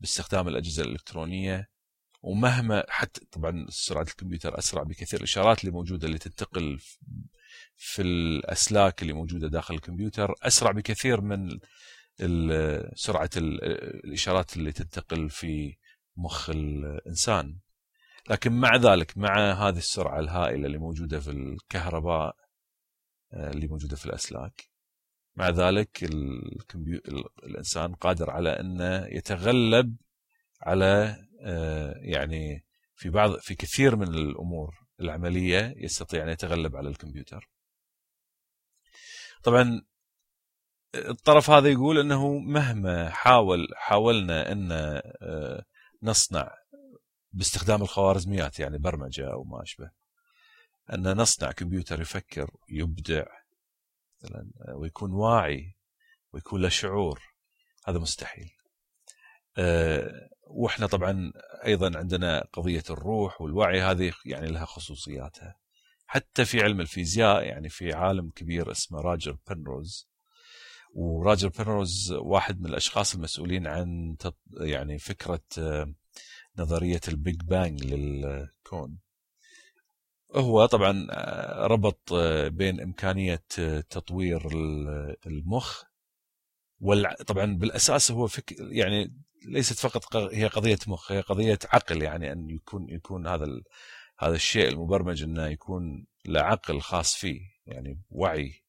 باستخدام 0.00 0.48
الأجهزة 0.48 0.82
الإلكترونية 0.82 1.68
ومهما 2.22 2.84
حتى 2.88 3.20
طبعا 3.32 3.66
سرعة 3.68 4.02
الكمبيوتر 4.02 4.58
أسرع 4.58 4.82
بكثير 4.82 5.18
الإشارات 5.18 5.60
اللي 5.60 5.72
موجودة 5.72 6.06
اللي 6.06 6.18
تنتقل 6.18 6.78
في 7.76 8.02
الأسلاك 8.02 9.02
اللي 9.02 9.12
موجودة 9.12 9.48
داخل 9.48 9.74
الكمبيوتر 9.74 10.34
أسرع 10.42 10.70
بكثير 10.70 11.20
من 11.20 11.58
سرعة 12.94 13.30
الإشارات 13.36 14.56
اللي 14.56 14.72
تنتقل 14.72 15.30
في 15.30 15.76
مخ 16.16 16.50
الإنسان. 16.50 17.58
لكن 18.30 18.52
مع 18.52 18.76
ذلك 18.76 19.18
مع 19.18 19.52
هذه 19.52 19.78
السرعة 19.78 20.20
الهائلة 20.20 20.66
اللي 20.66 20.78
موجودة 20.78 21.20
في 21.20 21.30
الكهرباء 21.30 22.36
آه، 23.32 23.50
اللي 23.50 23.66
موجودة 23.66 23.96
في 23.96 24.06
الأسلاك 24.06 24.64
مع 25.36 25.48
ذلك. 25.50 26.04
الإنسان 27.44 27.94
قادر 27.94 28.30
على 28.30 28.50
انه 28.60 29.06
يتغلب 29.06 29.96
على 30.62 31.16
آه، 31.40 31.94
يعني 31.98 32.64
في 32.94 33.10
بعض 33.10 33.38
في 33.38 33.54
كثير 33.54 33.96
من 33.96 34.08
الأمور 34.08 34.74
العملية 35.00 35.74
يستطيع 35.76 36.22
أن 36.22 36.28
يتغلب 36.28 36.76
على 36.76 36.88
الكمبيوتر. 36.88 37.50
طبعا 39.42 39.82
الطرف 40.94 41.50
هذا 41.50 41.68
يقول 41.68 41.98
أنه 41.98 42.38
مهما 42.38 43.10
حاول 43.10 43.68
حاولنا 43.74 44.52
أن 44.52 44.72
آه، 44.72 45.64
نصنع 46.02 46.54
باستخدام 47.32 47.82
الخوارزميات 47.82 48.60
يعني 48.60 48.78
برمجة 48.78 49.32
أو 49.32 49.44
ما 49.44 49.62
أشبه 49.62 49.90
أن 50.92 51.16
نصنع 51.16 51.52
كمبيوتر 51.52 52.00
يفكر 52.00 52.50
يبدع 52.68 53.24
مثلا 54.26 54.74
ويكون 54.74 55.12
واعي 55.12 55.76
ويكون 56.32 56.62
له 56.62 56.68
شعور. 56.68 57.20
هذا 57.86 57.98
مستحيل. 57.98 58.50
آه، 59.58 60.28
وإحنا 60.46 60.86
طبعا 60.86 61.32
أيضا 61.64 61.98
عندنا 61.98 62.46
قضية 62.52 62.82
الروح 62.90 63.40
والوعي 63.40 63.80
هذه 63.80 64.12
يعني 64.24 64.46
لها 64.48 64.64
خصوصياتها. 64.64 65.56
حتى 66.06 66.44
في 66.44 66.62
علم 66.62 66.80
الفيزياء 66.80 67.42
يعني 67.42 67.68
في 67.68 67.92
عالم 67.92 68.30
كبير 68.30 68.70
اسمه 68.70 69.00
راجر 69.00 69.36
بنروز. 69.50 70.08
وراجر 70.92 71.48
بنروز 71.48 72.12
واحد 72.12 72.60
من 72.60 72.66
الأشخاص 72.66 73.14
المسؤولين 73.14 73.66
عن 73.66 74.16
يعني 74.60 74.98
فكرة 74.98 75.42
آه، 75.58 75.94
نظرية 76.58 77.00
ال 77.08 77.17
Big 77.17 77.42
Bang 77.42 77.84
للكون. 77.84 78.98
هو 80.34 80.66
طبعا 80.66 81.06
آه، 81.10 81.66
ربط 81.66 82.12
آه، 82.12 82.48
بين 82.48 82.80
إمكانية 82.80 83.42
تطوير 83.90 84.48
المخ 85.26 85.82
طبعا 87.26 87.56
بالأساس 87.56 88.10
هو 88.10 88.26
فك 88.26 88.54
يعني 88.58 89.14
ليست 89.48 89.78
فقط 89.78 90.16
هي 90.16 90.46
قضية 90.46 90.78
مخ 90.86 91.12
هي 91.12 91.20
قضية 91.20 91.58
عقل 91.72 92.02
يعني 92.02 92.32
أن 92.32 92.50
يكون 92.50 92.90
يكون 92.90 93.26
هذا 93.26 93.46
هذا 94.18 94.34
الشيء 94.34 94.68
المبرمج 94.68 95.22
أنه 95.22 95.46
يكون 95.46 96.06
له 96.26 96.40
عقل 96.40 96.80
خاص 96.80 97.14
فيه 97.14 97.40
يعني 97.66 98.00
وعي. 98.10 98.62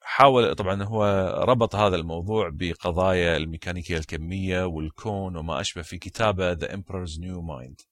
حاول 0.00 0.54
طبعا 0.54 0.82
هو 0.82 1.04
ربط 1.48 1.74
هذا 1.74 1.96
الموضوع 1.96 2.50
بقضايا 2.52 3.36
الميكانيكية 3.36 3.98
الكمية 3.98 4.64
والكون 4.64 5.36
وما 5.36 5.60
أشبه 5.60 5.82
في 5.82 5.98
كتابة 5.98 6.54
The 6.54 6.68
Emperor's 6.68 7.18
New 7.18 7.40
Mind. 7.42 7.84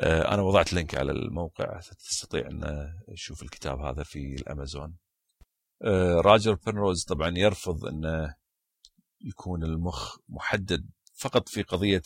آه، 0.00 0.34
أنا 0.34 0.42
وضعت 0.42 0.72
لينك 0.72 0.94
على 0.94 1.12
الموقع 1.12 1.80
تستطيع 1.80 2.46
أن 2.46 2.92
تشوف 3.14 3.42
الكتاب 3.42 3.80
هذا 3.80 4.02
في 4.02 4.34
الأمازون. 4.34 4.96
آه، 5.82 6.20
راجر 6.20 6.54
بنروز 6.54 7.04
طبعا 7.04 7.38
يرفض 7.38 7.84
أنه 7.84 8.34
يكون 9.20 9.64
المخ 9.64 10.16
محدد 10.28 10.90
فقط 11.14 11.48
في 11.48 11.62
قضية 11.62 12.02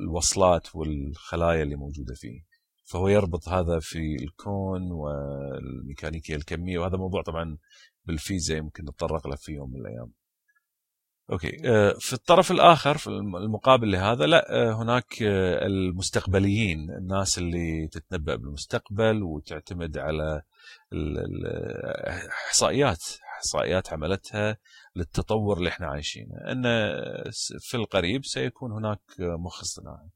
الوصلات 0.00 0.76
والخلايا 0.76 1.62
اللي 1.62 1.76
موجودة 1.76 2.14
فيه. 2.14 2.40
فهو 2.84 3.08
يربط 3.08 3.48
هذا 3.48 3.78
في 3.80 4.16
الكون 4.22 4.92
والميكانيكية 4.92 6.36
الكمية 6.36 6.78
وهذا 6.78 6.96
موضوع 6.96 7.22
طبعا 7.22 7.58
بالفيزياء 8.04 8.58
يمكن 8.58 8.84
نتطرق 8.84 9.26
له 9.26 9.36
في 9.36 9.52
يوم 9.52 9.70
من 9.70 9.80
الأيام. 9.80 10.12
أوكي. 11.32 11.60
آه، 11.64 11.94
في 11.98 12.12
الطرف 12.12 12.50
الآخر 12.50 12.98
في 12.98 13.06
المقابل 13.06 13.92
لهذا 13.92 14.26
لا 14.26 14.52
آه، 14.52 14.72
هناك 14.72 15.22
آه، 15.22 15.66
المستقبليين 15.66 16.90
الناس 16.90 17.38
اللي 17.38 17.88
تتنبأ 17.88 18.34
بالمستقبل 18.34 19.22
وتعتمد 19.22 19.98
على 19.98 20.42
الاحصائيات 20.92 23.04
إحصائيات 23.36 23.92
عملتها 23.92 24.56
للتطور 24.96 25.58
اللي 25.58 25.68
إحنا 25.68 25.86
عايشينه. 25.86 26.36
إن 26.36 26.62
في 27.60 27.74
القريب 27.74 28.24
سيكون 28.24 28.72
هناك 28.72 29.00
مخ 29.18 29.60
اصطناعي 29.60 30.08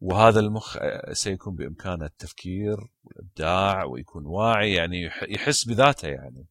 وهذا 0.00 0.40
المخ 0.40 0.78
سيكون 1.12 1.54
بإمكانه 1.54 2.06
التفكير 2.06 2.76
والإبداع 3.04 3.84
ويكون 3.84 4.26
واعي 4.26 4.72
يعني 4.72 5.10
يحس 5.28 5.64
بذاته 5.64 6.08
يعني. 6.08 6.46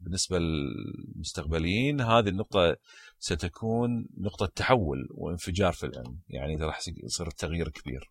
بالنسبة 0.00 0.38
للمستقبليين 0.38 2.00
هذه 2.00 2.28
النقطة 2.28 2.76
ستكون 3.20 4.08
نقطة 4.18 4.46
تحول 4.46 5.08
وانفجار 5.10 5.72
في 5.72 5.86
العلم. 5.86 6.20
يعني 6.28 6.56
راح 6.56 6.80
يصير 7.04 7.30
تغيير 7.30 7.68
كبير. 7.68 8.10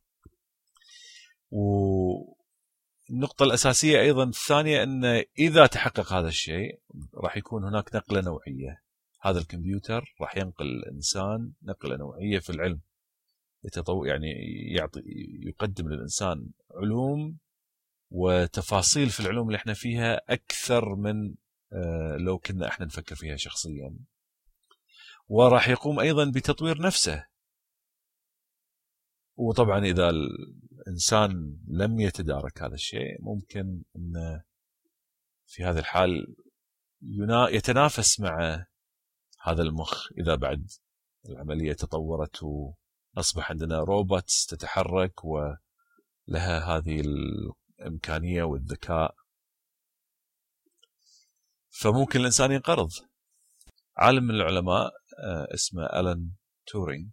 والنقطة 1.52 3.44
الأساسية 3.44 4.02
أيضا 4.02 4.24
الثانية 4.24 4.84
إن 4.84 5.06
إذا 5.40 5.66
تحقق 5.66 6.14
هذا 6.14 6.28
الشيء 6.28 6.80
راح 7.16 7.38
يكون 7.38 7.64
هناك 7.64 7.96
نقلة 7.96 8.22
نوعية. 8.22 8.82
هذا 9.22 9.40
الكمبيوتر 9.40 10.16
راح 10.22 10.38
ينقل 10.38 10.66
الإنسان 10.66 11.54
نقلة 11.64 11.98
نوعية 11.98 12.40
في 12.40 12.50
العلم. 12.50 12.82
يتطو 13.64 14.06
يعني 14.06 14.32
يعطي 14.76 15.02
يقدم 15.40 15.90
للإنسان 15.90 16.50
علوم 16.76 17.38
وتفاصيل 18.10 19.10
في 19.10 19.20
العلوم 19.20 19.48
اللي 19.48 19.58
إحنا 19.58 19.74
فيها 19.74 20.22
أكثر 20.34 20.96
من 20.96 21.36
آه، 21.74 22.18
لو 22.18 22.38
كنا 22.38 22.68
إحنا 22.68 22.86
نفكر 22.86 23.16
فيها 23.16 23.36
شخصيا. 23.36 23.96
وراح 25.30 25.70
يقوم 25.70 26.00
أيضا 26.00 26.32
بتطوير 26.36 26.82
نفسه. 26.82 27.26
وطبعا 29.36 29.86
إذا 29.86 30.10
الإنسان 30.10 31.58
لم 31.68 32.00
يتدارك 32.00 32.62
هذا 32.62 32.74
الشيء 32.74 33.22
ممكن 33.22 33.84
أن 33.96 34.42
في 35.46 35.64
هذه 35.64 35.80
الحال 35.80 36.36
يتنافس 37.52 38.20
مع 38.20 38.66
هذا 39.42 39.62
المخ. 39.62 40.08
إذا 40.18 40.36
بعد 40.36 40.72
العملية 41.30 41.74
تطورت 41.74 42.40
أصبح 43.18 43.52
عندنا 43.52 43.80
روبوتس 43.80 44.46
تتحرك 44.46 45.26
ولها 45.26 46.60
هذه 46.78 47.02
الإمكانية 47.80 48.44
والذكاء 48.44 49.16
فممكن 51.70 52.20
الإنسان 52.20 52.52
ينقرض. 52.52 52.90
عالم 53.98 54.24
من 54.24 54.36
العلماء 54.36 54.92
اسمه 55.54 55.86
ألان 55.86 56.32
تورينج 56.68 57.10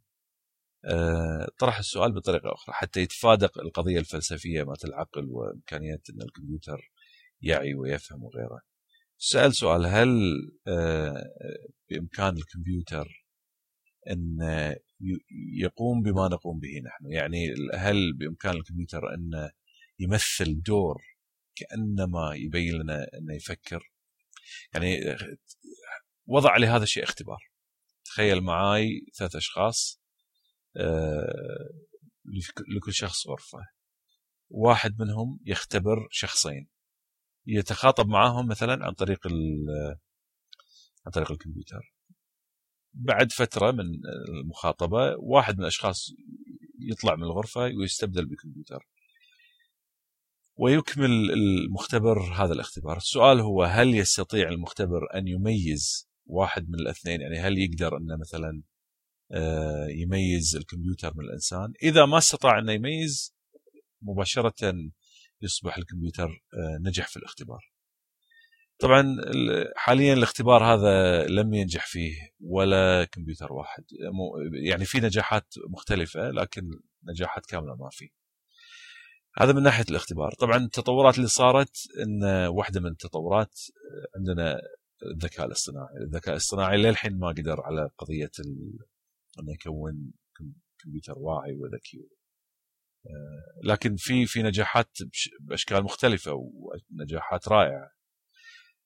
آه، 0.85 1.49
طرح 1.59 1.79
السؤال 1.79 2.13
بطريقة 2.13 2.53
أخرى 2.53 2.75
حتى 2.75 3.01
يتفادى 3.01 3.45
القضية 3.45 3.99
الفلسفية 3.99 4.63
مالت 4.63 4.85
العقل 4.85 5.29
وإمكانية 5.31 6.01
أن 6.11 6.23
الكمبيوتر 6.23 6.93
يعي 7.41 7.75
ويفهم 7.75 8.25
وغيره. 8.25 8.61
سأل 9.19 9.55
سؤال 9.55 9.87
هل 9.87 10.33
آه، 10.69 11.25
بإمكان 11.91 12.37
الكمبيوتر 12.37 13.27
أن 14.11 14.39
يقوم 15.61 16.03
بما 16.03 16.29
نقوم 16.29 16.59
به 16.59 16.81
نحن؟ 16.85 17.13
يعني 17.13 17.55
هل 17.75 18.13
بإمكان 18.13 18.57
الكمبيوتر 18.57 19.15
أن 19.15 19.51
يمثل 19.99 20.63
دور 20.63 21.03
كأنما 21.57 22.35
يبين 22.35 22.75
لنا 22.75 23.07
أنه 23.15 23.35
يفكر؟ 23.35 23.93
يعني 24.75 25.17
وضع 26.27 26.57
لهذا 26.57 26.83
الشيء 26.83 27.05
اختبار. 27.05 27.56
تخيل 28.17 28.41
معاي 28.41 29.07
ثلاث 29.19 29.37
أشخاص 29.37 30.01
آه، 30.77 31.69
لكل 32.77 32.95
شخص 32.95 33.27
غرفة. 33.27 33.59
واحد 34.49 35.01
منهم 35.01 35.41
يختبر 35.45 36.09
شخصين. 36.11 36.69
يتخاطب 37.47 38.09
معاهم 38.09 38.49
مثلا 38.49 38.87
عن 38.87 38.93
طريق 38.93 39.27
عن 41.07 41.13
طريق 41.13 41.33
الكمبيوتر. 41.33 41.95
بعد 42.93 43.33
فترة 43.33 43.71
من 43.71 43.85
المخاطبة 44.29 45.17
واحد 45.19 45.55
من 45.55 45.61
الأشخاص 45.61 46.11
يطلع 46.81 47.17
من 47.17 47.23
الغرفة 47.23 47.61
ويستبدل 47.61 48.27
بكمبيوتر 48.27 48.89
ويكمل 50.57 51.31
المختبر 51.33 52.21
هذا 52.21 52.53
الاختبار. 52.53 52.97
السؤال 52.97 53.41
هو 53.41 53.65
هل 53.65 53.95
يستطيع 53.95 54.49
المختبر 54.49 55.15
أن 55.15 55.29
يميز 55.29 56.09
واحد 56.27 56.69
من 56.69 56.75
الاثنين 56.75 57.21
يعني 57.21 57.39
هل 57.39 57.59
يقدر 57.59 57.97
إنه 57.97 58.17
مثلا 58.17 58.63
آه، 59.33 59.87
يميز 59.89 60.57
الكمبيوتر 60.57 61.13
من 61.17 61.25
الإنسان؟ 61.25 61.73
إذا 61.83 62.07
ما 62.07 62.19
استطاع 62.19 62.59
إنه 62.59 62.73
يميز 62.73 63.37
مباشرة 64.03 64.75
يصبح 65.43 65.79
الكمبيوتر 65.79 66.29
آه، 66.29 66.79
نجح 66.81 67.09
في 67.09 67.17
الاختبار. 67.17 67.73
طبعا 68.79 69.17
حاليا 69.77 70.15
الاختبار 70.15 70.65
هذا 70.65 71.27
لم 71.27 71.55
ينجح 71.55 71.87
فيه 71.87 72.15
ولا 72.41 73.05
كمبيوتر 73.05 73.53
واحد. 73.53 73.85
يعني 74.65 74.85
في 74.85 75.01
نجاحات 75.01 75.55
مختلفة 75.69 76.31
لكن 76.31 76.63
نجاحات 77.05 77.47
كاملة 77.47 77.77
ما 77.77 77.89
في. 77.93 78.11
هذا 79.39 79.53
من 79.53 79.63
ناحية 79.63 79.85
الاختبار. 79.91 80.33
طبعا 80.33 80.57
التطورات 80.57 81.17
اللي 81.17 81.29
صارت 81.29 81.77
إن 82.03 82.25
واحدة 82.47 82.81
من 82.81 82.91
التطورات 82.91 83.61
عندنا 84.17 84.61
الذكاء 85.15 85.47
الاصطناعي. 85.47 85.97
الذكاء 85.97 86.31
الاصطناعي 86.33 86.77
للحين 86.77 87.19
ما 87.19 87.29
قدر 87.29 87.61
على 87.61 87.91
قضية. 87.99 88.31
إنه 89.39 89.53
يكون 89.53 90.13
كمبيوتر 90.83 91.19
واعي 91.19 91.57
وذكي. 91.57 92.09
آه، 93.07 93.61
لكن 93.65 93.97
في 93.97 94.27
في 94.27 94.43
نجاحات 94.43 94.99
بأشكال 95.41 95.85
مختلفة 95.85 96.33
ونجاحات 96.33 97.49
رائعة. 97.49 97.91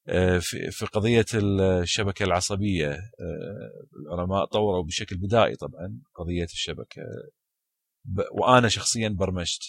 آه، 0.09 0.39
في 0.39 0.71
في 0.71 0.87
قضية 0.87 1.27
الشبكة 1.35 2.25
العصبية 2.25 2.91
آه، 2.91 3.87
العلماء 3.97 4.45
طوروا 4.45 4.85
بشكل 4.85 5.17
بدائي 5.17 5.57
طبعا 5.57 6.01
قضية 6.15 6.45
الشبكة. 6.45 7.03
وأنا 8.33 8.69
شخصيا 8.69 9.09
برمجت 9.09 9.63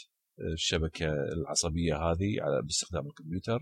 الشبكة 0.54 1.06
العصبية 1.14 1.96
هذه 1.98 2.36
باستخدام 2.64 3.08
الكمبيوتر. 3.08 3.60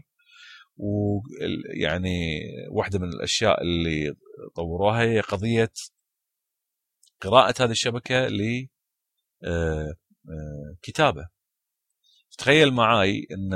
ويعني 0.80 2.42
واحدة 2.70 3.00
من 3.00 3.10
الأشياء 3.10 3.62
اللي 3.62 4.16
طوروها 4.56 5.02
هي 5.02 5.20
قضية 5.20 5.72
قراءة 7.22 7.64
هذه 7.64 7.72
الشبكة 7.72 8.28
ل 8.28 8.68
كتابة. 10.82 11.30
تخيل 12.38 12.74
معاي 12.74 13.28
إن 13.32 13.54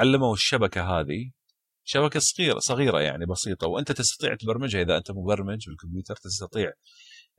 علموا 0.00 0.34
الشبكة 0.34 1.00
هذه 1.00 1.30
شبكة 1.84 2.20
صغيرة 2.20 2.58
صغيرة 2.58 3.00
يعني 3.00 3.26
بسيطة 3.26 3.66
وأنت 3.66 3.92
تستطيع 3.92 4.34
تبرمجها. 4.34 4.82
إذا 4.82 4.96
أنت 4.96 5.10
مبرمج 5.10 5.68
بالكمبيوتر 5.68 6.16
تستطيع 6.16 6.72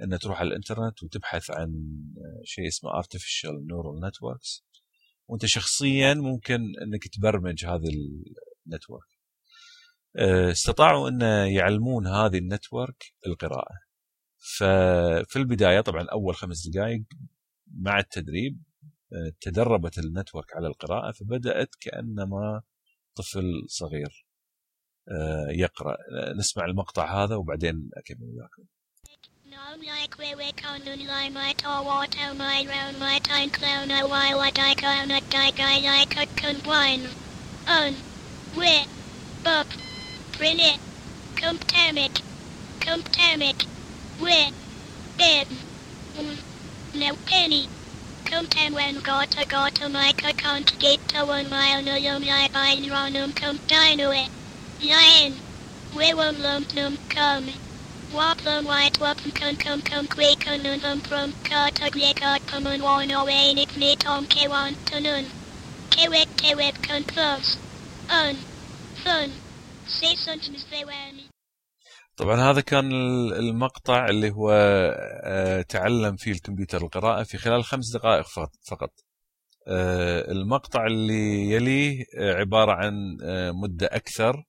إن 0.02 0.20
تروح 0.20 0.40
على 0.40 0.48
الإنترنت 0.48 1.04
وتبحث 1.04 1.52
عن 1.52 1.74
شيء 2.44 2.68
اسمه 2.68 2.92
artificial 3.02 3.56
neural 3.70 4.10
networks. 4.10 4.71
وأنت 5.32 5.46
شخصيا 5.46 6.14
ممكن 6.14 6.56
إنك 6.56 7.08
تبرمج 7.08 7.66
هذه 7.66 7.90
ال 8.68 8.73
network 8.73 9.08
آه، 10.18 10.52
استطاعوا 10.52 11.10
إن 11.10 11.22
يعلمون 11.48 12.08
هذه 12.08 12.38
ال 12.38 12.46
network 12.46 13.04
القراءة. 13.28 13.76
ففي 14.58 15.36
البداية 15.36 15.82
طبعا 15.82 16.08
أول 16.12 16.36
خمس 16.36 16.68
دقائق 16.68 17.04
مع 17.68 18.00
التدريب 18.00 18.64
آه، 19.14 19.32
تدربت 19.42 19.98
ال 19.98 20.05
network 20.05 20.56
على 20.56 20.68
القراءة 20.68 21.12
فبدأت 21.12 21.70
كأنما 21.82 22.62
طفل 23.16 23.64
صغير 23.68 24.26
آه، 25.12 25.48
يقرأ. 25.50 25.94
آه، 25.94 26.34
نسمع 26.34 26.66
المقطع 26.66 27.24
هذا 27.24 27.36
وبعدين 27.36 27.90
أكمل 27.98 28.30
وياكم. 28.30 28.64
Come 29.70 29.82
like 29.82 30.18
we 30.18 30.34
we 30.34 30.52
come 30.54 30.82
in 30.88 31.08
line 31.08 31.34
my 31.34 31.54
tall 31.54 31.86
water 31.86 32.34
my 32.34 32.66
round 32.68 32.98
my 32.98 33.20
time 33.20 33.50
clown 33.52 33.92
a 33.92 34.08
while 34.08 34.40
I 34.40 34.50
die 34.50 34.74
clown 34.74 35.12
a 35.12 35.22
die 35.30 35.52
guy 35.52 35.78
like 35.78 36.18
a 36.18 36.26
combine. 36.36 37.08
Un. 37.68 37.96
We. 38.58 38.86
Bub. 39.44 39.68
Bring 40.38 40.60
it. 40.60 40.80
Come 41.36 41.60
damn 41.68 41.98
it. 42.00 42.24
Come 42.80 43.04
damn 43.12 43.44
it. 43.44 43.68
We. 44.20 44.52
Bib. 45.18 45.48
No 46.96 47.16
penny. 47.28 47.68
Come 48.26 48.48
tam 48.48 48.74
when 48.74 49.00
got 49.02 49.40
a 49.40 49.46
got 49.46 49.80
a 49.80 49.90
mic 49.90 50.26
I 50.26 50.32
can't 50.32 50.80
get 50.80 51.08
to 51.10 51.26
one 51.26 51.50
mile 51.52 51.84
no 51.84 51.96
yum 51.96 52.24
lie 52.24 52.50
by 52.52 52.78
run 52.90 53.16
um 53.16 53.32
come 53.34 53.60
dino 53.68 54.10
it. 54.10 54.30
Lion. 54.84 55.40
We 55.96 56.14
won't 56.16 56.40
lump 56.40 56.74
num 56.74 56.98
come. 57.10 57.52
Waplum 58.14 58.66
white 58.66 59.00
wapum 59.00 59.34
kun 59.34 59.56
come 59.56 59.82
come 59.82 60.08
quick 60.08 60.40
unun 60.54 60.84
um 60.84 61.00
from 61.00 61.34
kata 61.44 61.90
gre 61.90 62.12
pumun 62.50 62.82
one 62.82 63.12
away 63.12 63.54
nick 63.54 63.78
me 63.78 63.96
tom 63.96 64.26
ke 64.28 64.50
want 64.50 64.78
to 64.88 65.00
nun. 65.00 65.26
Kewek 65.90 66.30
tewek 66.42 66.76
kun 66.88 67.04
plus. 67.04 67.58
Un. 68.10 68.36
Fun. 69.04 69.32
Say 69.88 70.16
something 70.16 70.56
they 70.72 70.84
were 70.86 71.32
طبعا 72.18 72.52
هذا 72.52 72.62
كان 72.62 72.92
المقطع 73.32 74.06
اللي 74.06 74.32
هو 74.32 74.52
آه، 75.24 75.62
تعلم 75.62 76.16
فيه 76.16 76.32
الكمبيوتر 76.32 76.82
القراءة 76.82 77.24
في 77.24 77.38
خلال 77.38 77.64
خمس 77.64 77.94
دقائق 77.94 78.26
فقط 78.70 78.92
آه، 79.68 80.32
المقطع 80.32 80.86
اللي 80.86 81.52
يليه 81.52 82.06
آه، 82.18 82.34
عبارة 82.34 82.72
عن 82.72 83.18
مدة 83.54 83.88
أكثر 83.92 84.44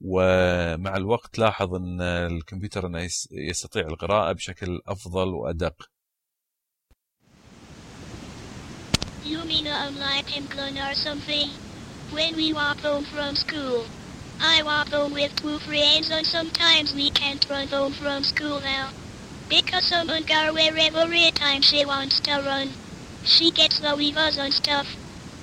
ومع 0.00 0.96
الوقت 0.96 1.38
لاحظ 1.38 1.74
أن 1.74 2.00
الكمبيوتر 2.00 2.86
أنه 2.86 3.08
يستطيع 3.30 3.86
القراءة 3.86 4.32
بشكل 4.32 4.80
أفضل 4.86 5.28
وأدق 5.28 5.90
You 9.24 9.44
mean 9.44 9.66
I'm 9.66 9.96
like 9.98 10.28
him 10.30 10.48
or 10.78 10.94
something? 10.94 11.50
When 12.10 12.34
we 12.34 12.52
walk 12.52 12.78
home 12.78 13.04
from 13.04 13.36
school, 13.36 13.84
I 14.40 14.62
walk 14.62 14.88
home 14.88 15.12
with 15.12 15.36
two 15.36 15.58
friends 15.58 16.10
and 16.10 16.26
sometimes 16.26 16.94
we 16.94 17.10
can't 17.10 17.46
run 17.48 17.68
home 17.68 17.92
from 17.92 18.24
school 18.24 18.60
now. 18.60 18.88
Because 19.48 19.86
someone 19.86 20.24
got 20.24 20.48
away 20.48 20.68
every 20.68 21.30
time 21.32 21.60
she 21.60 21.84
wants 21.84 22.18
to 22.20 22.42
run. 22.44 22.70
She 23.24 23.50
gets 23.50 23.78
the 23.78 23.94
weavers 23.94 24.38
and 24.38 24.52
stuff. 24.52 24.88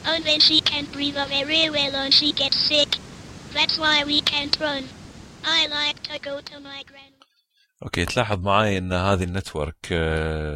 And 0.03 0.23
then 0.25 0.39
she 0.39 0.59
can't 0.59 0.91
breathe 0.91 1.15
very 1.15 1.69
well 1.69 1.95
and 1.95 2.13
she 2.13 2.33
gets 2.33 2.57
sick. 2.57 2.97
That's 3.53 3.77
why 3.79 4.03
we 4.03 4.21
can't 4.21 4.55
run. 4.59 4.83
I 5.43 5.67
like 5.67 5.99
to 6.09 6.19
go 6.19 6.41
to 6.41 6.59
my 6.59 6.83
grandma. 6.83 7.17
okay 7.83 8.05
تلاحظ 8.05 8.39
معي 8.39 8.77
إن 8.77 8.93
هذه 8.93 9.23
ال 9.23 9.32
network 9.32 9.91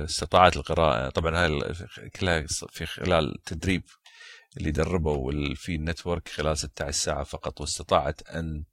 استطاعت 0.06 0.58
القراءة 0.58 1.10
طبعا 1.10 1.46
هاي 1.46 2.10
كلها 2.16 2.46
في 2.70 2.86
خلال 2.86 3.44
تدريب 3.46 3.84
اللي 4.58 4.72
دربوا 4.72 5.54
في 5.56 5.76
ال 5.76 5.83
network 5.83 6.30
خلال 6.30 6.58
16 6.58 6.92
ساعة 6.92 7.24
فقط 7.24 7.62
واستطاعت 7.62 8.22
أن 8.30 8.64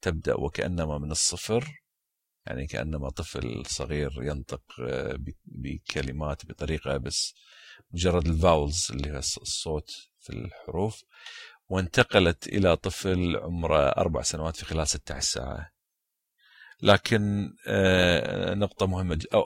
تبدأ 0.00 0.34
وكأنما 0.34 0.98
من 0.98 1.10
الصفر 1.10 1.82
يعني 2.46 2.66
كأنما 2.66 3.10
طفل 3.10 3.62
صغير 3.66 4.10
ينطق 4.22 4.62
آه، 4.80 5.18
بكلمات 5.44 6.46
بطريقة 6.46 6.96
بس 6.96 7.34
مجرد 7.90 8.26
ال 8.26 8.35
vowels 8.35 8.86
اللي 8.90 9.10
هي 9.10 9.18
الصوت 9.18 9.90
في 10.20 10.30
الحروف 10.30 11.04
وانتقلت 11.68 12.46
إلى 12.46 12.76
طفل 12.76 13.36
عمره 13.36 13.88
أربع 13.88 14.22
سنوات 14.22 14.56
في 14.56 14.64
خلال 14.64 14.88
16 14.88 15.20
ساعة. 15.20 15.70
لكن 16.82 17.52
آه، 17.66 18.54
نقطة 18.54 18.86
مهمة 18.86 19.24
أو 19.34 19.44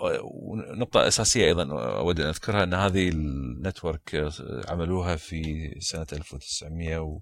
نقطة 0.56 1.06
أساسية 1.08 1.46
أيضا 1.46 1.62
أود 1.98 2.20
أن 2.20 2.26
أذكرها 2.26 2.62
أن 2.62 2.74
هذه 2.74 3.08
ال 3.08 3.21
network 3.22 4.14
آه، 4.14 4.30
عملوها 4.68 5.16
في 5.16 5.70
سنة 5.80 6.06
1900 6.12 6.98
و 6.98 7.20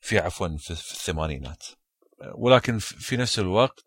في 0.00 0.18
عفوا 0.18 0.56
في 0.58 0.70
الثمانينات. 0.70 1.64
ولكن 2.34 2.78
في 2.78 3.16
نفس 3.16 3.38
الوقت 3.38 3.84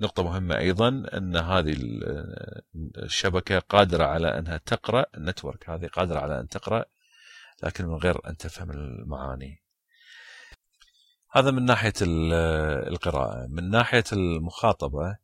نقطة 0.00 0.22
مهمة 0.22 0.58
أيضا 0.58 0.88
أن 0.88 1.36
هذه 1.36 1.76
الشبكة 2.98 3.58
قادرة 3.58 4.04
على 4.04 4.38
أنها 4.38 4.56
تقرأ 4.56 5.06
ال 5.16 5.22
network. 5.22 5.70
هذه 5.70 5.86
قادرة 5.86 6.18
على 6.18 6.40
أن 6.40 6.48
تقرأ 6.48 6.84
لكن 7.62 7.86
من 7.86 7.94
غير 7.94 8.28
أن 8.28 8.36
تفهم 8.36 8.70
المعاني. 8.70 9.63
هذا 11.36 11.50
من 11.50 11.64
ناحية 11.64 11.92
القراءة. 12.02 13.46
من 13.50 13.70
ناحية 13.70 14.04
المخاطبة 14.12 15.16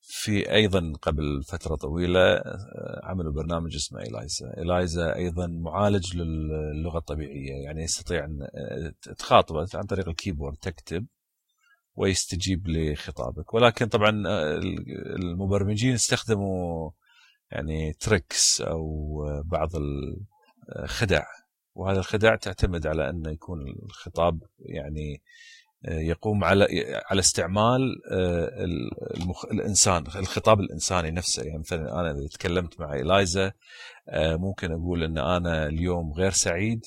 في 0.00 0.52
أيضا 0.52 0.92
قبل 1.02 1.42
فترة 1.42 1.76
طويلة 1.76 2.20
آه، 2.20 3.00
عملوا 3.04 3.32
برنامج 3.32 3.74
اسمه 3.74 4.00
إلايزا 4.00 4.54
إلايزا 4.58 5.14
أيضا 5.14 5.46
معالج 5.46 6.16
للغة 6.16 6.98
الطبيعية 6.98 7.64
يعني 7.64 7.82
يستطيع 7.82 8.24
أن 8.24 8.38
آه، 8.42 9.12
تخاطبه 9.14 9.66
عن 9.74 9.82
طريق 9.82 10.08
ال 10.08 10.13
keyboard 10.13 10.56
تكتب 10.56 11.06
ويستجيب 11.94 12.68
لخطابك. 12.68 13.54
ولكن 13.54 13.86
طبعا 13.86 14.22
آه، 14.26 14.60
المبرمجين 15.16 15.94
استخدموا 15.94 16.90
يعني 17.50 17.92
تريكس 17.92 18.60
أو 18.60 19.16
بعض 19.44 19.70
الخدع 20.76 21.24
وهذا 21.74 21.98
الخداع 21.98 22.36
تعتمد 22.36 22.86
على 22.86 23.10
انه 23.10 23.30
يكون 23.30 23.58
الخطاب 23.68 24.42
يعني 24.58 25.22
آه، 25.84 25.98
يقوم 25.98 26.44
على 26.44 26.66
على 27.10 27.20
استعمال 27.20 27.80
آه، 28.10 28.64
المخ... 29.16 29.44
الإنسان 29.44 30.04
الخطاب 30.06 30.60
الإنساني 30.60 31.10
نفسه. 31.10 31.42
يعني 31.42 31.58
مثلا 31.58 32.00
أنا 32.00 32.10
إذا 32.10 32.28
تكلمت 32.28 32.80
مع 32.80 32.94
الايزا 32.94 33.52
آه، 34.08 34.36
ممكن 34.36 34.72
أقول 34.72 35.04
أن 35.04 35.18
أنا 35.18 35.66
اليوم 35.66 36.12
غير 36.12 36.30
سعيد 36.30 36.86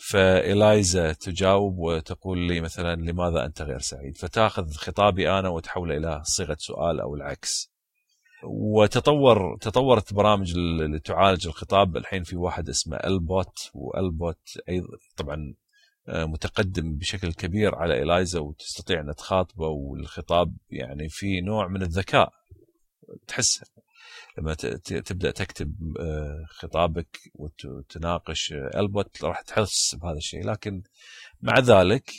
فإلايزا 0.00 1.12
تجاوب 1.12 1.78
وتقول 1.78 2.38
لي 2.38 2.60
مثلا 2.60 2.96
لماذا 2.96 3.44
أنت 3.44 3.62
غير 3.62 3.78
سعيد؟ 3.78 4.16
فتأخذ 4.16 4.72
خطابي 4.72 5.30
أنا 5.30 5.48
وتحوله 5.48 5.96
إلى 5.96 6.20
صيغة 6.24 6.56
سؤال 6.60 7.00
أو 7.00 7.14
العكس. 7.14 7.70
وتطور 8.44 9.56
تطورت 9.60 10.14
برامج 10.14 10.52
اللي 10.56 10.98
تعالج 10.98 11.46
الخطاب. 11.46 11.96
الحين 11.96 12.22
في 12.22 12.36
واحد 12.36 12.68
اسمه 12.68 12.96
ال 12.96 13.14
bot 13.14 13.70
وال 13.74 14.04
bot 14.04 14.48
أيضا 14.68 14.88
طبعا 15.16 15.54
آه، 16.08 16.24
متقدم 16.24 16.96
بشكل 16.96 17.32
كبير 17.32 17.74
على 17.74 18.02
إلايزا 18.02 18.40
وتستطيع 18.40 19.00
أن 19.00 19.14
تخاطبه 19.14 19.66
والخطاب 19.68 20.56
يعني 20.70 21.08
في 21.08 21.40
نوع 21.40 21.68
من 21.68 21.82
الذكاء. 21.82 22.32
تحس 23.26 23.64
لما 24.38 24.54
ت- 24.54 24.66
ت- 24.66 24.94
تبدأ 24.94 25.30
تكتب 25.30 25.74
آه، 26.00 26.44
خطابك 26.48 27.18
وت- 27.34 27.64
وتناقش 27.64 28.52
آه، 28.52 28.80
البوت 28.80 29.24
راح 29.24 29.40
تحس 29.40 29.94
بهذا 29.94 30.16
الشيء. 30.16 30.44
لكن 30.46 30.82
مع 31.40 31.58
ذلك 31.58 32.10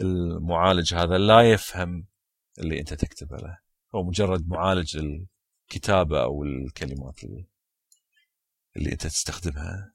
المعالج 0.00 0.94
هذا 0.94 1.18
لا 1.18 1.40
يفهم 1.40 2.06
اللي 2.58 2.80
أنت 2.80 2.94
تكتبه 2.94 3.36
له. 3.36 3.58
هو 3.94 4.02
مجرد 4.04 4.48
معالج 4.48 4.98
الكتابة 5.64 6.22
أو 6.22 6.44
الكلمات 6.44 7.24
اللي, 7.24 7.46
اللي 8.76 8.92
أنت 8.92 9.06
تستخدمها. 9.06 9.92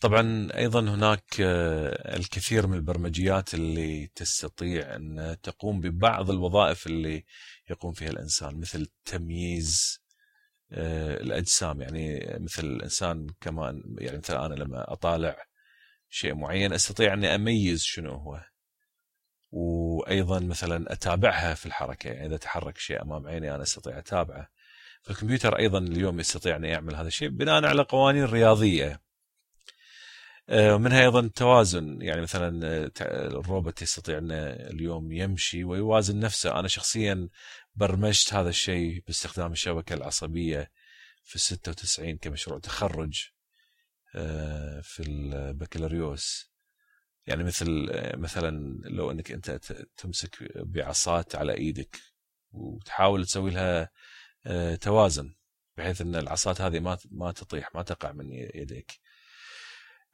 طبعا 0.00 0.48
أيضا 0.56 0.80
هناك 0.80 1.24
آه، 1.40 2.16
الكثير 2.16 2.66
من 2.66 2.76
البرمجيات 2.76 3.54
اللي 3.54 4.06
تستطيع 4.14 4.96
أن 4.96 5.36
تقوم 5.42 5.80
ببعض 5.80 6.30
الوظائف 6.30 6.86
اللي 6.86 7.24
يقوم 7.70 7.92
فيها 7.92 8.08
الإنسان 8.10 8.60
مثل 8.60 8.86
تمييز 9.04 10.00
آه، 10.72 11.16
الأجسام. 11.16 11.80
يعني 11.82 12.36
مثل 12.40 12.64
الإنسان 12.64 13.26
كمان 13.40 13.82
يعني 13.98 14.18
مثل 14.18 14.36
أنا 14.36 14.54
لما 14.54 14.92
أطالع 14.92 15.36
شيء 16.10 16.34
معين 16.34 16.72
أستطيع 16.72 17.12
أني 17.14 17.34
أميز 17.34 17.82
شنو 17.82 18.14
هو. 18.14 18.40
وأيضا 19.50 20.40
مثلا 20.40 20.92
أتابعها 20.92 21.54
في 21.54 21.66
الحركة. 21.66 22.08
يعني 22.08 22.26
إذا 22.26 22.36
تحرك 22.36 22.78
شيء 22.78 23.02
أمام 23.02 23.26
عيني 23.26 23.54
أنا 23.54 23.62
أستطيع 23.62 23.98
أتابعه. 23.98 24.48
فالكمبيوتر 25.04 25.58
أيضا 25.58 25.78
اليوم 25.78 26.20
يستطيع 26.20 26.56
أن 26.56 26.64
يعمل 26.64 26.96
هذا 26.96 27.08
الشيء 27.08 27.28
بناء 27.28 27.64
على 27.64 27.82
قوانين 27.82 28.24
رياضية. 28.24 29.00
آه، 30.48 30.74
ومنها 30.74 31.02
أيضا 31.02 31.20
التوازن. 31.20 32.02
يعني 32.02 32.20
مثلا 32.20 32.66
آه، 32.66 32.90
الروبوت 33.26 33.82
يستطيع 33.82 34.18
انه 34.18 34.34
اليوم 34.50 35.12
يمشي 35.12 35.64
ويوازن 35.64 36.20
نفسه. 36.20 36.58
أنا 36.60 36.68
شخصيا 36.68 37.28
برمجت 37.74 38.34
هذا 38.34 38.48
الشيء 38.48 39.02
باستخدام 39.06 39.52
الشبكة 39.52 39.94
العصبية 39.94 40.70
في 41.24 41.36
ال 41.36 41.40
96 41.40 42.18
كمشروع 42.18 42.58
تخرج 42.58 43.28
آه، 44.14 44.80
في 44.80 45.02
البكالوريوس. 45.02 46.50
يعني 47.26 47.44
مثل 47.44 47.88
مثلا 48.16 48.80
لو 48.84 49.10
أنك 49.10 49.32
أنت 49.32 49.50
تمسك 49.96 50.52
بعصات 50.56 51.36
على 51.36 51.54
إيدك 51.54 52.00
وتحاول 52.52 53.26
تسوي 53.26 53.50
لها 53.50 53.90
توازن 54.80 55.34
بحيث 55.76 56.00
أن 56.00 56.16
العصات 56.16 56.60
هذه 56.60 56.80
ما 56.80 56.98
ما 57.10 57.32
تطيح 57.32 57.74
ما 57.74 57.82
تقع 57.82 58.12
من 58.12 58.32
يديك. 58.32 59.00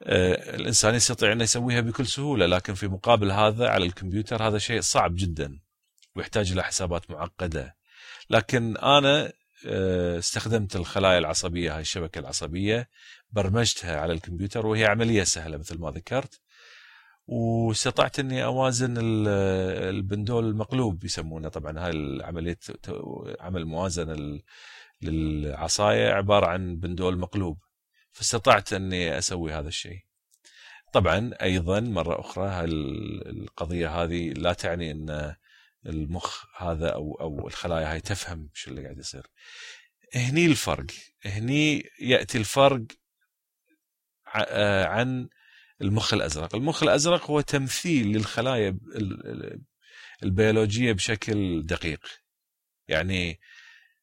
آه، 0.03 0.55
الإنسان 0.55 0.95
يستطيع 0.95 1.31
انه 1.31 1.43
يسويها 1.43 1.81
بكل 1.81 2.07
سهولة 2.07 2.45
لكن 2.45 2.73
في 2.73 2.87
مقابل 2.87 3.31
هذا 3.31 3.67
على 3.69 3.85
الكمبيوتر 3.85 4.47
هذا 4.47 4.57
شيء 4.57 4.81
صعب 4.81 5.15
جدا 5.15 5.59
ويحتاج 6.15 6.51
إلى 6.51 6.63
حسابات 6.63 7.11
معقدة. 7.11 7.75
لكن 8.29 8.77
أنا 8.77 9.33
آه، 9.67 10.19
استخدمت 10.19 10.75
الخلايا 10.75 11.17
العصبية 11.17 11.75
هاي 11.75 11.81
الشبكة 11.81 12.19
العصبية 12.19 12.89
برمجتها 13.31 13.99
على 13.99 14.13
الكمبيوتر 14.13 14.65
وهي 14.67 14.85
عملية 14.85 15.23
سهلة 15.23 15.57
مثل 15.57 15.79
ما 15.79 15.91
ذكرت. 15.91 16.41
واستطعت 17.31 18.19
إني 18.19 18.43
أوازن 18.43 18.97
ال- 18.97 19.27
البندول 19.95 20.45
المقلوب 20.49 21.03
يسمونه 21.03 21.49
طبعا. 21.49 21.79
هاي 21.79 21.89
العملية 21.91 22.57
عمل 23.39 23.65
موازنه 23.65 24.13
لل- 24.13 24.43
للعصاية 25.01 26.09
عبارة 26.09 26.45
عن 26.47 26.75
بندول 26.77 27.17
مقلوب. 27.17 27.57
فاستطعت 28.11 28.73
إني 28.73 29.17
أسوي 29.17 29.53
هذا 29.53 29.67
الشيء. 29.67 29.99
طبعا 30.93 31.31
أيضا 31.41 31.79
مرة 31.79 32.19
أخرى 32.19 32.63
القضية 32.65 34.03
هذه 34.03 34.29
لا 34.29 34.53
تعني 34.53 34.91
إن 34.91 35.35
المخ 35.85 36.45
هذا 36.57 36.89
أو 36.89 37.17
أو 37.21 37.47
الخلايا 37.47 37.91
هاي 37.91 38.01
تفهم 38.01 38.49
شو 38.53 38.71
اللي 38.71 38.83
قاعد 38.83 38.97
يصير. 38.97 39.27
هني 40.15 40.45
الفرق. 40.45 40.85
هني 41.25 41.83
يأتي 42.01 42.37
الفرق 42.37 42.81
آه، 44.35 44.85
عن 44.85 45.29
المخ 45.81 46.13
الأزرق. 46.13 46.55
المخ 46.55 46.83
الأزرق 46.83 47.31
هو 47.31 47.41
تمثيل 47.41 48.07
للخلايا 48.07 48.69
ال- 48.69 49.27
ال- 49.27 49.61
البيولوجية 50.23 50.91
بشكل 50.93 51.65
دقيق. 51.65 51.99
يعني 52.87 53.39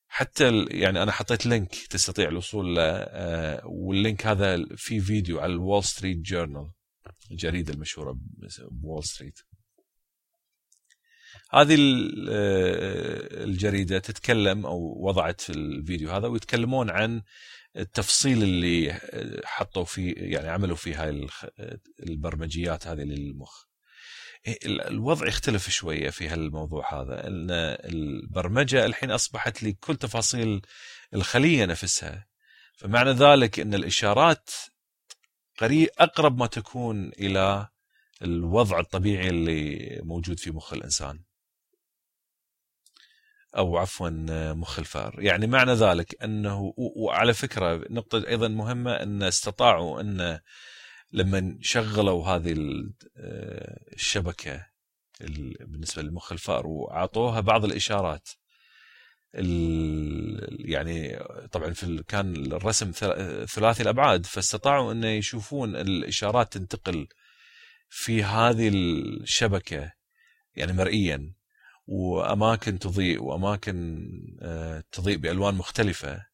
حتى 0.08 0.64
يعني 0.70 1.02
أنا 1.02 1.12
حطيت 1.12 1.46
link 1.46 1.74
تستطيع 1.74 2.28
الوصول 2.28 2.76
له 2.76 2.82
آه، 2.82 3.62
وال 3.66 3.86
link 3.86 4.26
هذا 4.26 4.64
في 4.76 5.00
فيديو 5.00 5.40
على 5.40 5.52
ال 5.52 5.59
Wall 5.59 5.84
Street 5.84 6.18
Journal 6.18 6.70
الجريدة 7.30 7.72
المشهورة 7.72 8.18
Wall 8.70 9.04
Street. 9.04 9.38
هذه 11.50 11.74
آه، 12.30 13.44
الجريدة 13.44 13.98
تتكلم 13.98 14.66
أو 14.66 15.06
وضعت 15.06 15.40
في 15.40 15.52
الفيديو 15.52 16.10
هذا 16.10 16.26
ويتكلمون 16.26 16.90
عن 16.90 17.22
التفصيل 17.78 18.42
اللي 18.42 19.00
حطوا 19.44 19.84
فيه 19.84 20.14
يعني 20.16 20.48
عملوا 20.48 20.76
فيه 20.76 21.02
هاي 21.04 21.26
البرمجيات 22.00 22.86
هذه 22.86 23.00
للمخ. 23.00 23.64
ال- 24.48 24.80
الوضع 24.80 25.26
يختلف 25.28 25.70
شوية 25.70 26.10
في 26.10 26.28
هالموضوع 26.28 27.02
هذا. 27.02 27.26
إن 27.26 27.46
البرمجة 27.84 28.86
الحين 28.86 29.10
أصبحت 29.10 29.62
لي 29.62 29.72
كل 29.72 29.96
تفاصيل 29.96 30.62
الخلية 31.14 31.64
نفسها. 31.64 32.26
فمعنى 32.76 33.10
ذلك 33.10 33.60
إن 33.60 33.74
الإشارات 33.74 34.50
قريب 35.58 35.88
أقرب 35.98 36.38
ما 36.38 36.46
تكون 36.46 37.08
إلى 37.08 37.68
الوضع 38.22 38.80
الطبيعي 38.80 39.28
اللي 39.28 40.00
موجود 40.02 40.38
في 40.38 40.50
مخ 40.50 40.72
الإنسان. 40.72 41.20
أو 43.56 43.76
عفوا 43.76 44.10
مخ 44.52 44.78
الفأر. 44.78 45.16
يعني 45.22 45.46
معنى 45.46 45.72
ذلك 45.72 46.22
أنه 46.24 46.74
وعلى 46.76 47.34
فكرة 47.34 47.84
نقطة 47.90 48.28
أيضا 48.28 48.48
مهمة 48.48 48.92
أن 48.92 49.22
استطاعوا 49.22 50.00
أن 50.00 50.40
لما 51.12 51.58
شغلوا 51.60 52.26
هذه 52.26 52.52
ال- 52.52 52.92
الشبكة 53.92 54.66
ال- 55.20 55.56
بالنسبة 55.66 56.02
لمخ 56.02 56.32
الفأر 56.32 56.66
وأعطوها 56.66 57.40
بعض 57.40 57.64
الإشارات. 57.64 58.28
ال- 59.34 60.70
يعني 60.70 61.18
طبعا 61.52 61.72
في 61.72 62.02
كان 62.08 62.52
الرسم 62.52 62.90
ثل- 62.90 63.48
ثلاثي 63.48 63.82
الأبعاد 63.82 64.26
فاستطاعوا 64.26 64.92
أن 64.92 65.04
يشوفون 65.04 65.76
الإشارات 65.76 66.52
تنتقل 66.52 67.08
في 67.88 68.24
هذه 68.24 68.68
الشبكة 68.68 69.92
يعني 70.54 70.72
مرئيا. 70.72 71.32
وأماكن 71.90 72.78
تضيء 72.78 73.22
وأماكن 73.22 74.06
آه، 74.42 74.84
تضيء 74.92 75.16
بألوان 75.16 75.54
مختلفة 75.54 76.26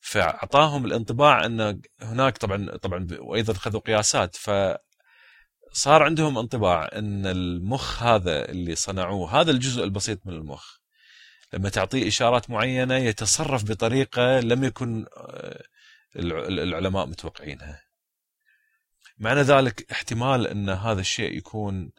فأعطاهم 0.00 0.84
الانطباع 0.84 1.46
أن 1.46 1.80
هناك 2.02 2.38
طبعا 2.38 2.76
طبعا 2.76 3.06
وأيضا 3.18 3.52
خذوا 3.52 3.80
قياسات 3.80 4.36
فصار 4.36 6.02
عندهم 6.02 6.38
انطباع 6.38 6.88
أن 6.92 7.26
المخ 7.26 8.02
هذا 8.02 8.48
اللي 8.50 8.74
صنعوه 8.74 9.40
هذا 9.40 9.50
الجزء 9.50 9.84
البسيط 9.84 10.26
من 10.26 10.32
المخ 10.32 10.76
لما 11.52 11.68
تعطيه 11.68 12.08
إشارات 12.08 12.50
معينة 12.50 12.94
يتصرف 12.96 13.64
بطريقة 13.64 14.40
لم 14.40 14.64
يكن 14.64 15.06
آه، 15.16 15.62
الع- 16.16 16.46
العلماء 16.48 17.06
متوقعينها. 17.06 17.82
معنى 19.18 19.40
ذلك 19.42 19.92
احتمال 19.92 20.46
أن 20.46 20.68
هذا 20.70 21.00
الشيء 21.00 21.36
يكون 21.36 21.90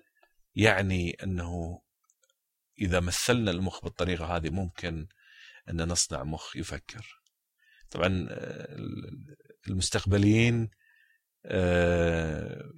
يعني 0.56 1.18
أنه 1.24 1.82
إذا 2.82 3.00
مثلنا 3.00 3.52
المخ 3.52 3.84
بالطريقة 3.84 4.26
هذه 4.36 4.50
ممكن 4.50 5.08
أن 5.70 5.88
نصنع 5.88 6.24
مخ 6.24 6.56
يفكر. 6.56 7.22
طبعا 7.92 8.28
آه، 8.30 8.78
المستقبليين 9.68 10.70
آه، 11.46 12.72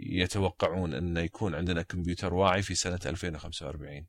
يتوقعون 0.00 0.94
أن 0.94 1.16
يكون 1.16 1.54
عندنا 1.54 1.82
كمبيوتر 1.82 2.34
واعي 2.34 2.62
في 2.62 2.74
سنة 2.74 2.98
2045 3.06 4.06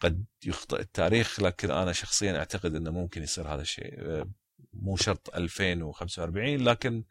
قد 0.00 0.24
يخطئ 0.44 0.80
التاريخ 0.80 1.40
لكن 1.40 1.70
أنا 1.70 1.92
شخصيا 1.92 2.38
أعتقد 2.38 2.74
أنه 2.74 2.90
ممكن 2.90 3.22
يصير 3.22 3.54
هذا 3.54 3.62
الشيء 3.62 3.94
آه، 4.00 4.30
مو 4.72 4.96
شرط 4.96 5.34
2045 5.34 6.64
لكن 6.64 7.04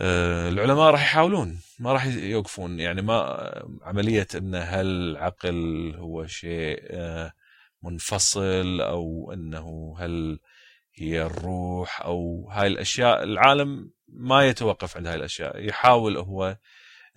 العلماء 0.00 0.90
راح 0.90 1.02
يحاولون 1.02 1.60
ما 1.78 1.92
راح 1.92 2.06
يوقفون. 2.06 2.80
يعني 2.80 3.02
ما 3.02 3.50
عملية 3.82 4.26
إن 4.34 4.54
هل 4.54 4.86
العقل 4.86 5.92
هو 5.96 6.26
شيء 6.26 6.80
آه، 6.90 7.32
منفصل 7.82 8.80
أو 8.80 9.32
إنه 9.32 9.96
هل 9.98 10.38
هي 10.94 11.22
الروح 11.22 12.02
أو 12.02 12.48
هاي 12.50 12.66
الأشياء 12.66 13.22
العالم 13.22 13.90
ما 14.08 14.48
يتوقف 14.48 14.96
عند 14.96 15.06
هاي 15.06 15.16
الأشياء. 15.16 15.64
يحاول 15.64 16.16
هو 16.16 16.56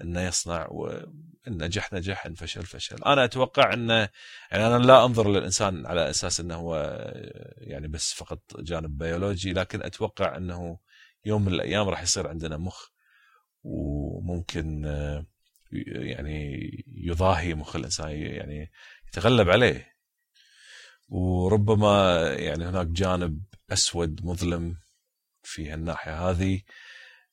إنه 0.01 0.21
يصنع 0.21 0.67
وان 0.71 1.13
نجح 1.47 1.93
نجح 1.93 2.25
ان 2.25 2.33
فشل 2.33 2.65
فشل. 2.65 3.03
أنا 3.03 3.23
أتوقع 3.25 3.73
إنه 3.73 4.09
يعني 4.51 4.67
أنا 4.67 4.83
لا 4.83 5.05
أنظر 5.05 5.29
للإنسان 5.29 5.85
على 5.85 6.09
أساس 6.09 6.39
إنه 6.39 6.55
هو 6.55 6.75
يعني 7.57 7.87
بس 7.87 8.13
فقط 8.13 8.39
جانب 8.59 8.97
بيولوجي 8.97 9.53
لكن 9.53 9.83
أتوقع 9.83 10.37
إنه 10.37 10.77
يوم 11.25 11.45
من 11.45 11.53
الأيام 11.53 11.89
راح 11.89 12.01
يصير 12.01 12.27
عندنا 12.27 12.57
مخ 12.57 12.89
وممكن 13.63 14.85
آه، 14.85 15.25
يعني 15.71 16.69
يضاهي 16.87 17.53
مخ 17.55 17.75
الإنسان 17.75 18.09
يعني 18.11 18.71
يتغلب 19.07 19.49
عليه. 19.49 19.93
وربما 21.09 22.23
يعني 22.33 22.65
هناك 22.65 22.87
جانب 22.87 23.43
أسود 23.71 24.25
مظلم 24.25 24.75
في 25.43 25.69
هالناحية 25.69 26.29
هذه 26.29 26.61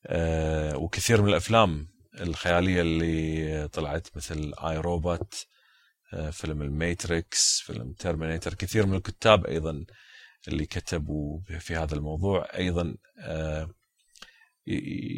آه، 0.06 0.76
وكثير 0.76 1.22
من 1.22 1.28
الأفلام 1.28 1.88
الخيالية 2.20 2.80
اللي 2.80 3.68
طلعت 3.68 4.08
مثل 4.16 4.52
I, 4.58 4.78
Robot 4.78 5.46
آه، 6.14 6.30
فيلم 6.30 6.62
ال 6.62 6.76
Matrix 6.76 7.60
فيلم 7.60 7.92
Terminator 7.92 8.54
كثير 8.54 8.86
من 8.86 8.94
الكتاب 8.94 9.46
أيضا 9.46 9.84
اللي 10.48 10.66
كتبوا 10.66 11.40
في 11.58 11.76
هذا 11.76 11.94
الموضوع 11.94 12.48
أيضا 12.54 12.96
آه، 13.18 13.70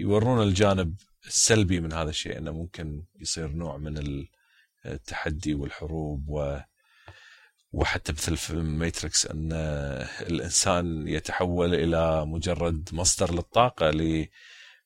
يورون 0.01 0.43
الجانب 0.49 0.97
السلبي 1.27 1.81
من 1.81 1.93
هذا 1.93 2.11
الشيء 2.11 2.39
إنه 2.39 2.53
ممكن 2.53 3.05
يصير 3.21 3.49
نوع 3.49 3.77
من 3.77 4.27
التحدي 4.87 5.55
والحروب 5.55 6.29
و 6.29 6.59
وحتى 7.73 8.13
مثل 8.13 8.37
فيلم 8.37 8.79
Matrix 8.79 9.27
إن 9.27 9.53
الإنسان 10.21 11.09
يتحول 11.09 11.75
إلى 11.75 12.27
مجرد 12.27 12.89
مصدر 12.93 13.35
للطاقة 13.35 13.91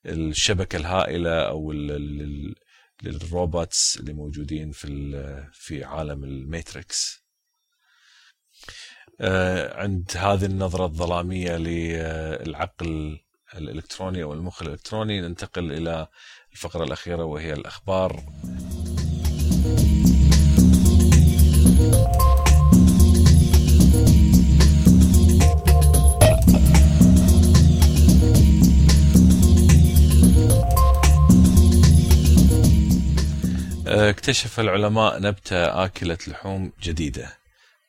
للشبكة 0.04 0.76
الهائلة 0.76 1.48
أو 1.48 1.72
لل 3.02 3.26
robots 3.26 3.96
اللي 4.00 4.12
موجودين 4.12 4.70
في 4.70 4.88
في 5.52 5.84
عالم 5.84 6.24
الماتريكس 6.24 7.26
آه، 9.20 9.82
عند 9.82 10.10
هذه 10.16 10.44
النظرة 10.44 10.84
الظلامية 10.84 11.56
للعقل 11.56 13.18
الإلكتروني 13.54 14.22
أو 14.22 14.32
المخ 14.32 14.62
الإلكتروني 14.62 15.20
ننتقل 15.20 15.72
إلى 15.72 16.06
الفقرة 16.52 16.84
الأخيرة 16.84 17.24
وهي 17.24 17.52
الأخبار. 17.52 18.22
آه، 33.88 34.10
اكتشف 34.10 34.60
العلماء 34.60 35.20
نبتة 35.20 35.84
آكلة 35.84 36.18
لحوم 36.26 36.72
جديدة 36.82 37.38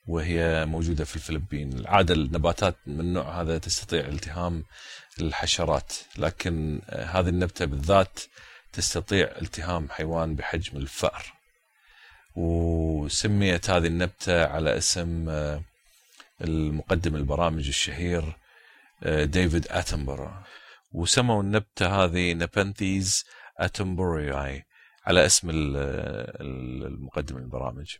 وهي 0.07 0.65
موجودة 0.65 1.05
في 1.05 1.15
الفلبين. 1.15 1.73
العادة 1.73 2.13
النباتات 2.13 2.75
من 2.87 2.99
النوع 2.99 3.41
هذا 3.41 3.57
تستطيع 3.57 3.99
التهام 4.07 4.63
الحشرات. 5.19 5.93
لكن 6.17 6.81
آه، 6.89 7.05
هذه 7.05 7.29
النبتة 7.29 7.65
بالذات 7.65 8.19
تستطيع 8.73 9.31
التهام 9.41 9.89
حيوان 9.89 10.35
بحجم 10.35 10.77
الفأر. 10.77 11.33
وسميت 12.35 13.69
هذه 13.69 13.87
النبتة 13.87 14.45
على 14.45 14.77
اسم 14.77 15.29
آه، 15.29 15.61
المقدم 16.41 17.15
البرامج 17.15 17.67
الشهير 17.67 18.37
ديفيد 19.05 19.67
اتنبرو 19.69 20.31
وسموا 20.91 21.43
النبتة 21.43 22.03
هذه 22.03 22.33
نبنثيز 22.33 23.25
أتنبورياي 23.57 24.65
على 25.05 25.25
اسم 25.25 25.49
المقدم 25.51 27.37
البرامج. 27.37 27.97